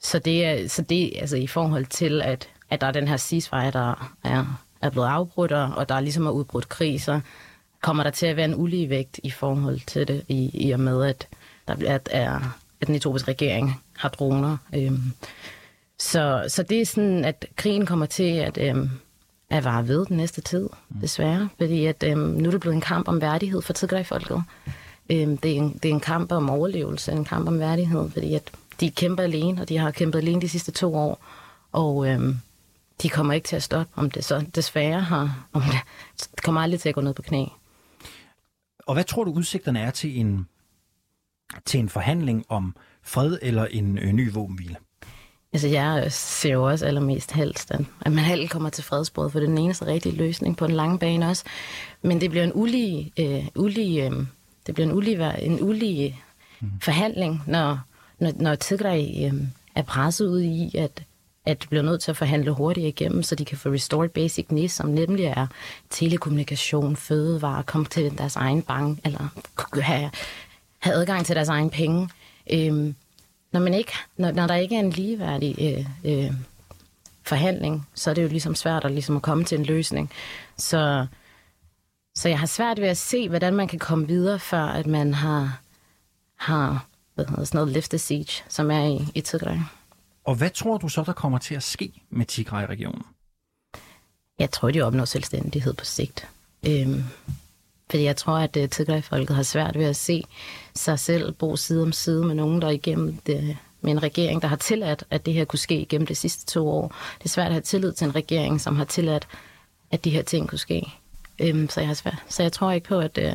så 0.00 0.18
det 0.18 0.44
er, 0.44 0.68
så 0.68 0.82
det 0.82 1.12
altså 1.16 1.36
i 1.36 1.46
forhold 1.46 1.86
til, 1.86 2.22
at, 2.22 2.48
at 2.70 2.80
der 2.80 2.86
er 2.86 2.92
den 2.92 3.08
her 3.08 3.16
ceasefire, 3.16 3.70
der 3.70 4.12
er, 4.24 4.60
er 4.80 4.90
blevet 4.90 5.06
afbrudt, 5.06 5.52
og 5.52 5.70
og 5.76 5.88
der 5.88 5.94
er 5.94 6.00
ligesom 6.00 6.26
er 6.26 6.30
udbrudt 6.30 6.68
krig, 6.68 7.02
så 7.02 7.20
kommer 7.82 8.02
der 8.02 8.10
til 8.10 8.26
at 8.26 8.36
være 8.36 8.44
en 8.44 8.54
uligevægt 8.54 9.20
i 9.22 9.30
forhold 9.30 9.80
til 9.86 10.08
det, 10.08 10.24
i, 10.28 10.50
i 10.68 10.70
og 10.70 10.80
med, 10.80 11.04
at, 11.04 11.28
der, 11.68 11.76
bliver- 11.76 11.94
at, 11.94 12.08
er, 12.12 12.40
at 12.80 12.86
den 12.86 12.94
etiopiske 12.94 13.30
regering 13.30 13.80
har 13.96 14.08
droner. 14.08 14.56
Øhm, 14.74 15.12
så, 15.98 16.44
så 16.48 16.62
det 16.62 16.80
er 16.80 16.86
sådan, 16.86 17.24
at 17.24 17.46
krigen 17.56 17.86
kommer 17.86 18.06
til 18.06 18.32
at, 18.32 18.58
øhm, 18.60 18.90
at 19.50 19.64
vare 19.64 19.88
ved 19.88 20.06
den 20.06 20.16
næste 20.16 20.40
tid, 20.40 20.68
desværre. 21.00 21.48
Fordi 21.58 21.86
at, 21.86 22.04
øhm, 22.06 22.18
nu 22.18 22.46
er 22.48 22.50
det 22.50 22.60
blevet 22.60 22.74
en 22.74 22.80
kamp 22.80 23.08
om 23.08 23.20
værdighed 23.20 23.62
for 23.62 23.72
Tigray-folket. 23.72 24.42
Øhm, 25.10 25.36
det, 25.36 25.52
er 25.52 25.56
en, 25.56 25.78
det 25.82 25.88
er 25.88 25.92
en 25.94 26.00
kamp 26.00 26.32
om 26.32 26.50
overlevelse, 26.50 27.12
en 27.12 27.24
kamp 27.24 27.48
om 27.48 27.58
værdighed, 27.58 28.10
fordi 28.10 28.34
at 28.34 28.50
de 28.80 28.90
kæmper 28.90 29.22
alene, 29.22 29.62
og 29.62 29.68
de 29.68 29.78
har 29.78 29.90
kæmpet 29.90 30.18
alene 30.18 30.40
de 30.40 30.48
sidste 30.48 30.72
to 30.72 30.94
år. 30.94 31.24
Og 31.72 32.08
øhm, 32.08 32.36
de 33.02 33.08
kommer 33.08 33.32
ikke 33.34 33.46
til 33.48 33.56
at 33.56 33.62
stoppe, 33.62 33.92
om 33.96 34.10
det 34.10 34.24
så 34.24 34.44
desværre 34.54 35.00
har... 35.00 35.46
Om 35.52 35.62
det, 35.62 35.72
det 36.36 36.42
kommer 36.42 36.60
aldrig 36.60 36.80
til 36.80 36.88
at 36.88 36.94
gå 36.94 37.00
ned 37.00 37.14
på 37.14 37.22
knæ. 37.22 37.44
Og 38.86 38.94
hvad 38.94 39.04
tror 39.04 39.24
du 39.24 39.32
udsigterne 39.32 39.80
er 39.80 39.90
til 39.90 40.20
en, 40.20 40.48
til 41.64 41.80
en 41.80 41.88
forhandling 41.88 42.44
om 42.48 42.76
fred 43.02 43.38
eller 43.42 43.66
en 43.66 43.98
øh, 43.98 44.12
ny 44.12 44.32
våbenhvile? 44.32 44.76
Altså, 45.52 45.68
jeg 45.68 46.12
ser 46.12 46.52
jo 46.52 46.68
også 46.68 46.86
allermest 46.86 47.32
helst, 47.32 47.70
at 47.70 47.80
at 48.00 48.12
man 48.12 48.24
halv 48.24 48.48
kommer 48.48 48.70
til 48.70 48.84
fredsbordet, 48.84 49.32
for 49.32 49.38
det 49.38 49.46
er 49.46 49.50
den 49.50 49.58
eneste 49.58 49.86
rigtige 49.86 50.16
løsning 50.16 50.56
på 50.56 50.66
den 50.66 50.76
lange 50.76 50.98
bane 50.98 51.28
også. 51.28 51.44
Men 52.02 52.20
det 52.20 52.30
bliver 52.30 52.44
en 52.44 52.52
ulige, 52.54 53.12
øh, 53.18 53.46
ulige, 53.56 54.06
øh, 54.06 54.12
det 54.66 54.74
bliver 54.74 54.86
en 54.86 54.96
ulige, 54.96 55.42
en 55.42 55.62
ulige 55.62 56.20
mm. 56.60 56.70
forhandling, 56.82 57.42
når, 57.46 57.80
når, 58.18 58.32
når 58.36 58.54
Tigray 58.54 59.26
øh, 59.26 59.34
er 59.74 59.82
presset 59.82 60.26
ud 60.26 60.40
i, 60.42 60.76
at, 60.78 61.02
at 61.44 61.62
de 61.62 61.68
bliver 61.68 61.82
nødt 61.82 62.02
til 62.02 62.10
at 62.10 62.16
forhandle 62.16 62.50
hurtigt 62.50 62.86
igennem, 62.86 63.22
så 63.22 63.34
de 63.34 63.44
kan 63.44 63.58
få 63.58 63.68
restored 63.68 64.08
basic 64.08 64.46
needs, 64.50 64.72
som 64.72 64.88
nemlig 64.88 65.24
er 65.24 65.46
telekommunikation, 65.90 66.96
fødevarer, 66.96 67.62
komme 67.62 67.86
til 67.86 68.18
deres 68.18 68.36
egen 68.36 68.62
bank, 68.62 68.98
eller 69.04 69.28
have, 69.80 70.10
have 70.78 70.96
adgang 70.96 71.26
til 71.26 71.36
deres 71.36 71.48
egen 71.48 71.70
penge. 71.70 72.08
Øhm, 72.52 72.94
når, 73.52 73.60
man 73.60 73.74
ikke, 73.74 73.92
når, 74.16 74.32
når 74.32 74.46
der 74.46 74.54
ikke 74.54 74.76
er 74.76 74.80
en 74.80 74.90
ligeværdig 74.90 75.56
øh, 75.60 75.86
øh, 76.12 76.32
forhandling, 77.22 77.88
så 77.94 78.10
er 78.10 78.14
det 78.14 78.22
jo 78.22 78.28
ligesom 78.28 78.54
svært 78.54 78.84
at, 78.84 78.90
ligesom 78.90 79.16
at 79.16 79.22
komme 79.22 79.44
til 79.44 79.58
en 79.58 79.64
løsning. 79.64 80.10
Så, 80.56 81.06
så 82.14 82.28
jeg 82.28 82.38
har 82.38 82.46
svært 82.46 82.80
ved 82.80 82.88
at 82.88 82.96
se, 82.96 83.28
hvordan 83.28 83.54
man 83.54 83.68
kan 83.68 83.78
komme 83.78 84.06
videre, 84.06 84.38
før 84.38 84.64
at 84.64 84.86
man 84.86 85.14
har, 85.14 85.60
har 86.36 86.86
hvad 87.14 87.26
hedder 87.26 87.44
sådan 87.44 87.58
noget, 87.58 87.72
lift 87.72 87.90
the 87.90 87.98
siege, 87.98 88.44
som 88.48 88.70
er 88.70 88.84
i, 88.84 89.08
i 89.14 89.20
Tigray. 89.20 89.58
Og 90.24 90.34
hvad 90.34 90.50
tror 90.50 90.78
du 90.78 90.88
så, 90.88 91.02
der 91.06 91.12
kommer 91.12 91.38
til 91.38 91.54
at 91.54 91.62
ske 91.62 91.92
med 92.10 92.26
Tigray-regionen? 92.26 93.02
Jeg 94.38 94.50
tror, 94.50 94.70
de 94.70 94.82
opnår 94.82 95.04
selvstændighed 95.04 95.74
på 95.74 95.84
sigt. 95.84 96.28
Øhm, 96.66 97.04
fordi 97.90 98.04
jeg 98.04 98.16
tror, 98.16 98.38
at 98.38 98.56
øh, 98.56 98.68
Tigray-folket 98.68 99.36
har 99.36 99.42
svært 99.42 99.78
ved 99.78 99.84
at 99.84 99.96
se 99.96 100.24
sig 100.74 100.98
selv 100.98 101.32
bo 101.32 101.56
side 101.56 101.82
om 101.82 101.92
side 101.92 102.24
med 102.24 102.34
nogen, 102.34 102.62
der 102.62 102.68
igennem 102.70 103.16
det, 103.16 103.56
med 103.80 103.92
en 103.92 104.02
regering, 104.02 104.42
der 104.42 104.48
har 104.48 104.56
tilladt, 104.56 105.04
at 105.10 105.26
det 105.26 105.34
her 105.34 105.44
kunne 105.44 105.58
ske 105.58 105.80
igennem 105.80 106.06
de 106.06 106.14
sidste 106.14 106.46
to 106.46 106.68
år. 106.68 106.94
Det 107.18 107.24
er 107.24 107.28
svært 107.28 107.46
at 107.46 107.52
have 107.52 107.62
tillid 107.62 107.92
til 107.92 108.04
en 108.04 108.14
regering, 108.14 108.60
som 108.60 108.76
har 108.76 108.84
tilladt, 108.84 109.28
at 109.90 110.04
de 110.04 110.10
her 110.10 110.22
ting 110.22 110.48
kunne 110.48 110.58
ske. 110.58 110.92
Øhm, 111.38 111.68
så, 111.68 111.80
jeg 111.80 111.88
har 111.88 111.94
svært. 111.94 112.22
så 112.28 112.42
jeg 112.42 112.52
tror 112.52 112.72
ikke 112.72 112.88
på, 112.88 112.98
at, 112.98 113.18
øh, 113.18 113.34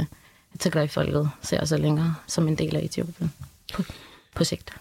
at 0.54 0.60
Tigray-folket 0.60 1.30
ser 1.42 1.66
sig 1.66 1.80
længere 1.80 2.16
som 2.28 2.48
en 2.48 2.56
del 2.56 2.76
af 2.76 2.82
Etiopien 2.82 3.34
på, 3.74 3.84
på 4.36 4.44
sigt. 4.44 4.74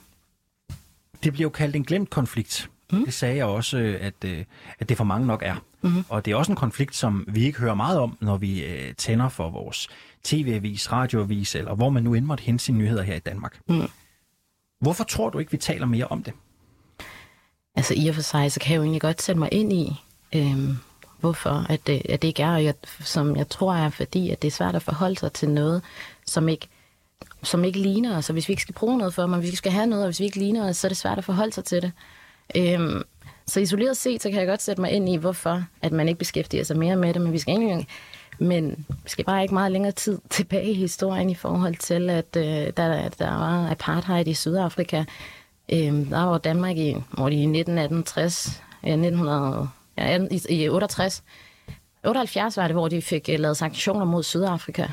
Det 1.27 1.33
bliver 1.33 1.45
jo 1.45 1.51
kaldt 1.51 1.77
en 1.77 1.85
glemt 1.85 2.11
konflikt. 2.11 2.71
Mm. 2.93 3.05
Det 3.05 3.15
sagde 3.15 3.37
jeg 3.37 3.45
også, 3.45 3.79
øh, 3.79 3.99
at, 4.01 4.15
øh, 4.25 4.45
at 4.79 4.89
det 4.89 4.97
for 4.97 5.05
mange 5.05 5.27
nok 5.27 5.43
er. 5.43 5.57
Mm. 5.83 6.05
Og 6.09 6.25
det 6.25 6.33
er 6.33 6.37
også 6.37 6.53
en 6.53 6.57
konflikt, 6.57 6.97
som 6.97 7.25
vi 7.29 7.45
ikke 7.45 7.59
hører 7.59 7.75
meget 7.75 7.99
om, 7.99 8.17
når 8.21 8.37
vi 8.37 8.65
øh, 8.65 8.95
tænder 8.95 9.29
for 9.29 9.51
vores 9.51 9.89
tv-avis, 10.25 10.93
radioavis, 10.93 11.55
eller 11.55 11.75
hvor 11.75 11.91
man 11.91 12.03
nu 12.03 12.15
end 12.15 12.25
måtte 12.25 12.43
hente 12.43 12.65
sine 12.65 12.79
nyheder 12.79 13.03
her 13.03 13.15
i 13.15 13.19
Danmark. 13.19 13.61
Mm. 13.69 13.89
Hvorfor 14.81 15.05
tror 15.05 15.31
du 15.31 15.39
ikke, 15.39 15.51
vi 15.51 15.57
taler 15.57 15.87
mere 15.87 16.07
om 16.07 16.23
det? 16.23 16.33
Altså 17.77 17.95
i 17.97 18.09
og 18.09 18.15
for 18.15 18.23
sig, 18.23 18.53
så 18.53 18.61
kan 18.61 18.73
jeg 18.73 18.77
jo 18.77 18.83
egentlig 18.83 19.01
godt 19.01 19.23
sætte 19.23 19.39
mig 19.39 19.49
ind 19.53 19.73
i, 19.73 20.03
øhm, 20.35 20.77
hvorfor 21.21 21.67
at 21.69 21.87
det, 21.87 22.03
at 22.09 22.23
det 22.23 22.29
ikke 22.29 22.43
er, 22.43 22.53
og 22.53 22.65
jeg, 22.65 22.75
som 23.01 23.37
jeg 23.37 23.49
tror 23.49 23.75
er, 23.75 23.91
fordi 23.91 24.31
at 24.31 24.43
det 24.43 24.49
er 24.49 24.53
svært 24.53 24.75
at 24.75 24.83
forholde 24.83 25.19
sig 25.19 25.33
til 25.33 25.51
noget, 25.51 25.83
som 26.27 26.49
ikke, 26.49 26.69
som 27.43 27.65
ikke 27.65 27.79
ligner 27.79 28.17
os. 28.17 28.29
Og 28.29 28.33
hvis 28.33 28.49
vi 28.49 28.53
ikke 28.53 28.63
skal 28.63 28.75
bruge 28.75 28.99
noget 28.99 29.15
for, 29.15 29.27
men 29.27 29.41
hvis 29.41 29.51
vi 29.51 29.57
skal 29.57 29.73
have 29.73 29.87
noget, 29.87 30.05
og 30.05 30.09
hvis 30.09 30.21
vi 30.21 30.25
ikke 30.25 30.39
ligner 30.39 30.69
os, 30.69 30.77
så 30.77 30.87
er 30.87 30.89
det 30.89 30.99
svært 30.99 31.19
at 31.19 31.25
forholde 31.25 31.53
sig 31.53 31.65
til 31.65 31.83
det. 31.83 31.93
Øhm, 32.57 33.03
så 33.47 33.61
isoleret 33.61 33.97
set, 33.97 34.23
så 34.23 34.31
kan 34.31 34.39
jeg 34.39 34.49
godt 34.49 34.63
sætte 34.63 34.81
mig 34.81 34.91
ind 34.91 35.09
i, 35.09 35.17
hvorfor 35.17 35.65
at 35.83 35.93
man 35.93 36.09
ikke 36.09 36.19
beskæftiger 36.19 36.65
sig 36.65 36.79
mere 36.79 36.97
med 36.97 37.15
det, 37.15 37.23
men 37.23 37.33
vi 37.33 37.39
skal 37.39 37.55
egentlig 37.55 37.87
men 38.39 38.87
vi 38.89 39.11
skal 39.11 39.25
bare 39.25 39.43
ikke 39.43 39.55
meget 39.55 39.73
længere 39.73 39.93
tid 39.93 40.19
tilbage 40.31 40.71
i 40.71 40.75
historien 40.75 41.31
i 41.31 41.35
forhold 41.35 41.77
til, 41.77 42.11
at 42.11 42.37
øh, 42.37 42.45
der, 42.77 43.09
der 43.09 43.31
var 43.31 43.71
apartheid 43.71 44.27
i 44.27 44.35
Sydafrika. 44.35 45.05
Øh, 45.73 46.11
der 46.11 46.23
var 46.23 46.39
Danmark 46.39 46.77
i, 46.77 46.97
hvor 47.11 47.29
i 47.29 47.43
1960, 47.43 48.63
ja, 48.83 48.93
1900, 48.93 49.69
ja, 49.99 50.19
i, 50.31 50.43
i 50.49 50.69
68, 50.69 51.23
78 52.05 52.57
var 52.57 52.67
det, 52.67 52.77
hvor 52.77 52.89
de 52.89 53.03
fik 53.03 53.29
uh, 53.33 53.41
lavet 53.41 53.57
sanktioner 53.57 54.05
mod 54.05 54.23
Sydafrika. 54.23 54.87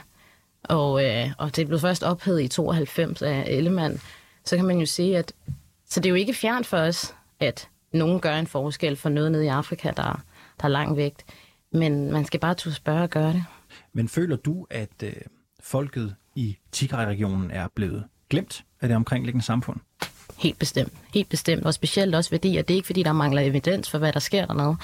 Og, 0.64 1.06
øh, 1.06 1.32
og 1.38 1.56
det 1.56 1.68
blev 1.68 1.80
først 1.80 2.04
ophedet 2.04 2.42
i 2.42 2.48
92 2.48 3.22
af 3.22 3.44
Ellemann. 3.48 4.02
Så 4.46 4.56
kan 4.56 4.66
man 4.66 4.78
jo 4.80 4.86
sige, 4.86 5.18
at 5.18 5.34
så 5.86 6.00
det 6.00 6.06
er 6.06 6.10
jo 6.10 6.16
ikke 6.16 6.34
fjernt 6.34 6.68
for 6.68 6.78
os, 6.78 7.16
at 7.40 7.70
nogen 7.92 8.20
gør 8.20 8.36
en 8.36 8.48
forskel 8.48 8.96
for 8.96 9.10
noget 9.10 9.32
nede 9.32 9.46
i 9.46 9.48
Afrika, 9.48 9.92
der, 9.98 10.24
der 10.60 10.64
er 10.64 10.68
langt 10.68 10.98
væk. 10.98 11.14
Men 11.72 12.12
man 12.12 12.26
skal 12.26 12.40
bare 12.40 12.54
turde 12.54 12.76
spørge 12.76 13.04
og 13.04 13.10
gøre 13.10 13.34
det. 13.34 13.44
Men 13.94 14.10
føler 14.10 14.36
du, 14.36 14.68
at 14.70 15.04
øh, 15.04 15.14
folket 15.60 16.16
i 16.36 16.58
Tigray-regionen 16.72 17.52
er 17.52 17.68
blevet 17.76 18.04
glemt 18.30 18.64
af 18.82 18.88
det 18.88 18.96
omkringliggende 18.98 19.46
samfund? 19.46 19.80
Helt 20.38 20.60
bestemt. 20.60 20.94
Helt 21.14 21.30
bestemt. 21.30 21.66
Og 21.66 21.74
specielt 21.74 22.16
også 22.16 22.30
fordi, 22.30 22.58
at 22.58 22.68
det 22.68 22.74
er 22.74 22.76
ikke 22.76 22.86
fordi, 22.86 23.04
der 23.04 23.14
mangler 23.14 23.42
evidens 23.42 23.90
for, 23.90 23.98
hvad 23.98 24.14
der 24.14 24.20
sker 24.20 24.46
dernede. 24.46 24.78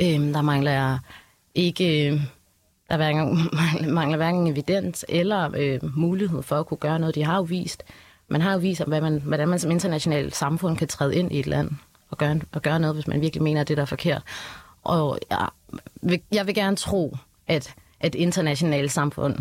Øhm, 0.00 0.32
der 0.32 0.42
mangler 0.42 0.98
ikke... 1.54 2.20
Der 2.90 2.96
hverken, 2.96 3.38
mangler 3.94 4.16
hverken 4.16 4.46
evidens 4.46 5.04
eller 5.08 5.50
øh, 5.56 5.96
mulighed 5.96 6.42
for 6.42 6.56
at 6.56 6.66
kunne 6.66 6.78
gøre 6.78 6.98
noget. 6.98 7.14
De 7.14 7.24
har 7.24 7.36
jo 7.36 7.42
vist, 7.42 7.82
man 8.28 8.40
har 8.40 8.52
jo 8.52 8.58
vist, 8.58 8.84
hvad 8.86 9.00
man, 9.00 9.22
hvordan 9.24 9.48
man 9.48 9.58
som 9.58 9.70
internationalt 9.70 10.36
samfund 10.36 10.76
kan 10.76 10.88
træde 10.88 11.16
ind 11.16 11.32
i 11.32 11.38
et 11.38 11.46
land 11.46 11.70
og 12.08 12.18
gøre, 12.18 12.40
og 12.52 12.62
gøre 12.62 12.80
noget, 12.80 12.96
hvis 12.96 13.06
man 13.06 13.20
virkelig 13.20 13.42
mener, 13.42 13.60
at 13.60 13.68
det 13.68 13.76
der 13.76 13.82
er 13.82 13.86
forkert. 13.86 14.22
Og 14.82 15.18
jeg 15.30 15.48
vil, 16.02 16.20
jeg 16.32 16.46
vil 16.46 16.54
gerne 16.54 16.76
tro, 16.76 17.16
at 17.46 17.74
at 18.00 18.14
internationalt 18.14 18.92
samfund 18.92 19.38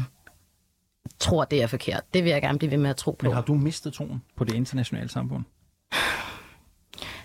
tror, 1.19 1.45
det 1.45 1.62
er 1.62 1.67
forkert. 1.67 2.03
Det 2.13 2.23
vil 2.23 2.29
jeg 2.29 2.41
gerne 2.41 2.57
blive 2.57 2.71
ved 2.71 2.77
med 2.77 2.89
at 2.89 2.95
tro 2.95 3.12
på. 3.12 3.23
Men 3.23 3.33
har 3.33 3.41
du 3.41 3.53
mistet 3.53 3.93
troen 3.93 4.21
på 4.35 4.43
det 4.43 4.53
internationale 4.53 5.09
samfund? 5.09 5.43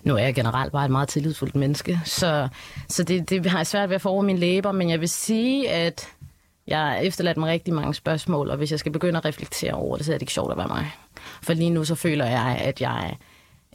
Nu 0.05 0.15
er 0.15 0.19
jeg 0.19 0.35
generelt 0.35 0.73
bare 0.73 0.85
et 0.85 0.91
meget 0.91 1.09
tillidsfuldt 1.09 1.55
menneske, 1.55 2.01
så, 2.05 2.49
så 2.89 3.03
det, 3.03 3.31
det 3.31 3.47
har 3.47 3.59
jeg 3.59 3.67
svært 3.67 3.89
ved 3.89 3.95
at 3.95 4.01
få 4.01 4.09
over 4.09 4.23
mine 4.23 4.39
læber, 4.39 4.73
men 4.73 4.91
jeg 4.91 5.01
vil 5.01 5.09
sige, 5.09 5.71
at 5.71 6.09
jeg 6.67 6.79
har 6.79 6.95
efterladt 6.97 7.37
mig 7.37 7.53
rigtig 7.53 7.75
mange 7.75 7.95
spørgsmål, 7.95 8.51
og 8.51 8.57
hvis 8.57 8.71
jeg 8.71 8.79
skal 8.79 8.93
begynde 8.93 9.19
at 9.19 9.25
reflektere 9.25 9.73
over 9.73 9.97
det, 9.97 10.07
så 10.07 10.13
er 10.13 10.15
det 10.15 10.23
ikke 10.23 10.33
sjovt 10.33 10.53
at 10.53 10.59
være 10.59 10.69
mig. 10.69 10.91
For 11.43 11.53
lige 11.53 11.71
nu 11.71 11.85
så 11.85 11.95
føler 11.95 12.27
jeg, 12.27 12.59
at 12.61 12.81
jeg 12.81 13.17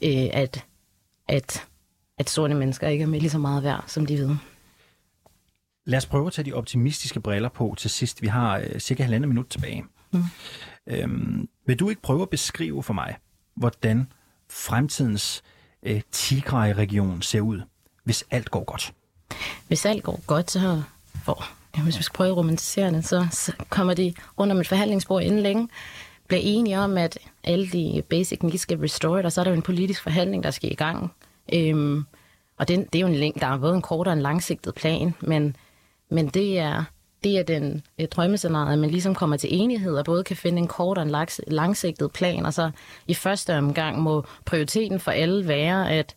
øh, 0.03 0.29
at, 0.33 0.65
at, 1.27 1.67
at 2.17 2.29
sorte 2.29 2.53
mennesker 2.53 2.87
ikke 2.87 3.03
er 3.03 3.07
med 3.07 3.19
lige 3.19 3.29
så 3.29 3.37
meget 3.37 3.63
værd, 3.63 3.83
som 3.87 4.05
de 4.05 4.17
ved. 4.17 4.35
Lad 5.85 5.97
os 5.97 6.05
prøve 6.05 6.27
at 6.27 6.33
tage 6.33 6.45
de 6.45 6.53
optimistiske 6.53 7.19
briller 7.19 7.49
på 7.49 7.75
til 7.77 7.89
sidst. 7.89 8.21
Vi 8.21 8.27
har 8.27 8.57
øh, 8.57 8.79
cirka 8.79 9.03
halvandet 9.03 9.27
minut 9.29 9.47
tilbage. 9.47 9.85
Mm. 10.11 10.23
Øhm, 10.87 11.49
vil 11.65 11.79
du 11.79 11.89
ikke 11.89 12.01
prøve 12.01 12.21
at 12.21 12.29
beskrive 12.29 12.83
for 12.83 12.93
mig, 12.93 13.15
hvordan 13.55 14.11
fremtidens 14.49 15.43
øh, 15.45 15.58
Øh, 15.83 16.01
Tigray-region 16.11 17.21
ser 17.21 17.41
ud, 17.41 17.61
hvis 18.03 18.25
alt 18.31 18.51
går 18.51 18.63
godt? 18.63 18.93
Hvis 19.67 19.85
alt 19.85 20.03
går 20.03 20.19
godt, 20.27 20.51
så 20.51 20.81
hvor, 21.23 21.45
hvis 21.83 21.97
vi 21.97 22.03
skal 22.03 22.13
prøve 22.13 22.29
at 22.29 22.37
romantisere 22.37 22.91
det, 22.91 23.05
så, 23.05 23.27
så 23.31 23.53
kommer 23.69 23.93
de 23.93 24.13
rundt 24.39 24.53
om 24.53 24.59
et 24.59 24.67
forhandlingsbord 24.67 25.23
inden 25.23 25.39
længe, 25.39 25.69
bliver 26.27 26.41
enige 26.43 26.79
om, 26.79 26.97
at 26.97 27.17
alle 27.43 27.67
de 27.67 28.03
basic 28.09 28.39
needs 28.43 28.61
skal 28.61 28.79
restored, 28.79 29.25
og 29.25 29.31
så 29.31 29.41
er 29.41 29.43
der 29.43 29.51
jo 29.51 29.55
en 29.55 29.61
politisk 29.61 30.03
forhandling, 30.03 30.43
der 30.43 30.51
skal 30.51 30.71
i 30.71 30.75
gang. 30.75 31.11
Øhm, 31.53 32.05
og 32.57 32.67
det, 32.67 32.93
det 32.93 32.99
er 32.99 33.07
jo 33.07 33.13
en, 33.13 33.33
der 33.39 33.47
er 33.47 33.57
både 33.57 33.75
en 33.75 33.81
kort 33.81 34.07
og 34.07 34.13
en 34.13 34.21
langsigtet 34.21 34.75
plan, 34.75 35.13
men, 35.21 35.55
men 36.09 36.27
det 36.27 36.59
er, 36.59 36.83
det 37.23 37.39
er 37.39 37.43
den 37.43 37.81
øh, 37.99 38.07
drømmescenarie, 38.07 38.73
at 38.73 38.79
man 38.79 38.89
ligesom 38.89 39.15
kommer 39.15 39.37
til 39.37 39.49
enighed 39.51 39.93
og 39.95 40.05
både 40.05 40.23
kan 40.23 40.35
finde 40.35 40.57
en 40.57 40.67
kort 40.67 40.97
og 40.97 41.03
en 41.03 41.15
langsigtet 41.47 42.11
plan, 42.11 42.45
og 42.45 42.53
så 42.53 42.71
i 43.07 43.13
første 43.13 43.57
omgang 43.57 44.01
må 44.01 44.25
prioriteten 44.45 44.99
for 44.99 45.11
alle 45.11 45.47
være 45.47 45.91
at, 45.91 46.15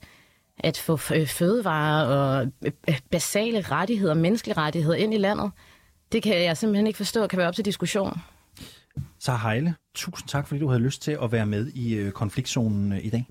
at 0.58 0.78
få 0.78 0.98
øh, 1.14 1.26
fødevarer 1.26 2.04
og 2.06 2.46
øh, 2.64 2.72
øh, 2.88 3.00
basale 3.10 3.60
rettigheder, 3.60 4.14
menneskelige 4.14 4.56
rettigheder 4.56 4.96
ind 4.96 5.14
i 5.14 5.18
landet. 5.18 5.50
Det 6.12 6.22
kan 6.22 6.42
jeg 6.42 6.56
simpelthen 6.56 6.86
ikke 6.86 6.96
forstå 6.96 7.26
kan 7.26 7.38
være 7.38 7.48
op 7.48 7.54
til 7.54 7.64
diskussion. 7.64 8.20
Så 9.18 9.36
Heile, 9.36 9.74
tusind 9.94 10.28
tak, 10.28 10.48
fordi 10.48 10.60
du 10.60 10.68
havde 10.68 10.82
lyst 10.82 11.02
til 11.02 11.18
at 11.22 11.32
være 11.32 11.46
med 11.46 11.66
i 11.74 12.10
konfliktzonen 12.10 12.92
i 12.92 13.10
dag. 13.10 13.26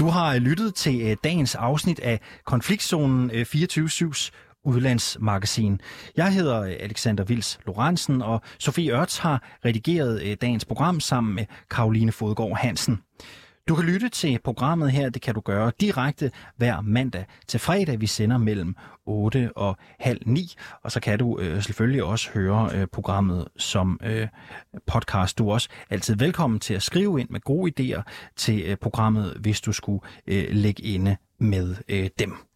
Du 0.00 0.08
har 0.08 0.38
lyttet 0.38 0.74
til 0.74 1.00
øh, 1.00 1.16
dagens 1.24 1.54
afsnit 1.54 2.00
af 2.00 2.20
Konfliktzonen 2.44 3.30
øh, 3.34 3.46
24-7's 3.54 4.30
udlandsmagasin. 4.64 5.80
Jeg 6.16 6.34
hedder 6.34 6.60
øh, 6.62 6.72
Alexander 6.80 7.24
Vils 7.24 7.58
Lorentzen, 7.66 8.22
og 8.22 8.42
Sofie 8.58 8.92
Ørts 8.92 9.18
har 9.18 9.42
redigeret 9.64 10.40
dagens 10.40 10.64
program 10.64 11.00
sammen 11.00 11.34
med 11.34 11.46
Karoline 11.70 12.12
Fodgård 12.12 12.56
Hansen. 12.56 12.98
Du 13.70 13.74
kan 13.74 13.84
lytte 13.84 14.08
til 14.08 14.38
programmet 14.44 14.92
her, 14.92 15.10
det 15.10 15.22
kan 15.22 15.34
du 15.34 15.40
gøre 15.40 15.72
direkte 15.80 16.30
hver 16.56 16.80
mandag 16.80 17.26
til 17.48 17.60
fredag. 17.60 18.00
Vi 18.00 18.06
sender 18.06 18.38
mellem 18.38 18.76
8 19.06 19.50
og 19.56 19.76
halv 19.98 20.20
9, 20.26 20.54
og 20.82 20.92
så 20.92 21.00
kan 21.00 21.18
du 21.18 21.38
øh, 21.38 21.62
selvfølgelig 21.62 22.04
også 22.04 22.30
høre 22.30 22.70
øh, 22.74 22.86
programmet 22.86 23.48
som 23.56 24.00
øh, 24.02 24.28
podcast. 24.86 25.38
Du 25.38 25.48
er 25.48 25.52
også 25.52 25.68
altid 25.90 26.16
velkommen 26.16 26.60
til 26.60 26.74
at 26.74 26.82
skrive 26.82 27.20
ind 27.20 27.28
med 27.30 27.40
gode 27.40 27.72
idéer 27.80 28.02
til 28.36 28.62
øh, 28.66 28.76
programmet, 28.76 29.36
hvis 29.40 29.60
du 29.60 29.72
skulle 29.72 30.00
øh, 30.26 30.46
lægge 30.50 30.82
inde 30.82 31.16
med 31.38 31.76
øh, 31.88 32.10
dem. 32.18 32.49